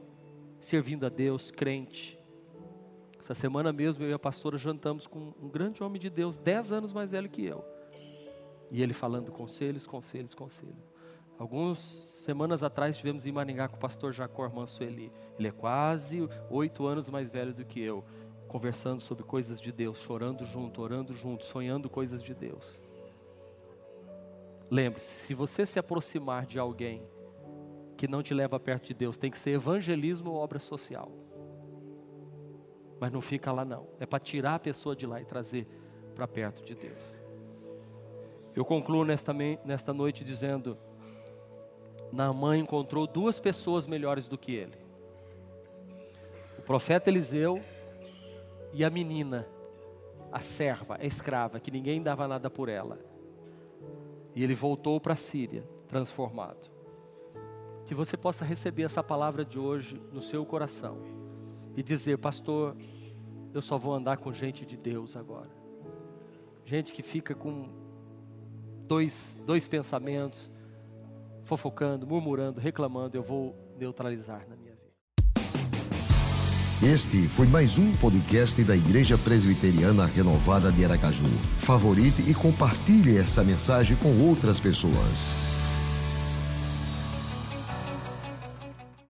[0.61, 2.16] servindo a Deus, crente.
[3.27, 6.71] Essa semana mesmo eu e a pastora jantamos com um grande homem de Deus, dez
[6.71, 7.61] anos mais velho que eu.
[8.71, 10.93] E ele falando conselhos, conselhos, conselhos.
[11.37, 15.11] Algumas semanas atrás estivemos em Maringá com o pastor Jacó Mansueli.
[15.37, 18.01] Ele é quase oito anos mais velho do que eu,
[18.47, 22.81] conversando sobre coisas de Deus, chorando junto, orando junto, sonhando coisas de Deus.
[24.71, 27.05] Lembre-se, se você se aproximar de alguém
[27.97, 31.26] que não te leva perto de Deus, tem que ser evangelismo ou obra social.
[32.99, 33.87] Mas não fica lá não.
[33.99, 35.67] É para tirar a pessoa de lá e trazer
[36.15, 37.21] para perto de Deus.
[38.55, 39.33] Eu concluo nesta,
[39.63, 40.77] nesta noite dizendo
[42.11, 44.77] Naamã encontrou duas pessoas melhores do que ele:
[46.57, 47.61] o profeta Eliseu
[48.73, 49.47] e a menina,
[50.31, 52.97] a serva, a escrava, que ninguém dava nada por ela.
[54.35, 56.69] E ele voltou para a Síria, transformado.
[57.85, 61.16] Que você possa receber essa palavra de hoje no seu coração
[61.77, 62.75] e dizer, pastor,
[63.53, 65.51] eu só vou andar com gente de Deus agora.
[66.65, 67.69] Gente que fica com
[68.87, 70.51] dois, dois pensamentos,
[71.43, 74.87] fofocando, murmurando, reclamando, eu vou neutralizar na minha vida.
[76.83, 81.25] Este foi mais um podcast da Igreja Presbiteriana Renovada de Aracaju.
[81.59, 85.37] Favorite e compartilhe essa mensagem com outras pessoas.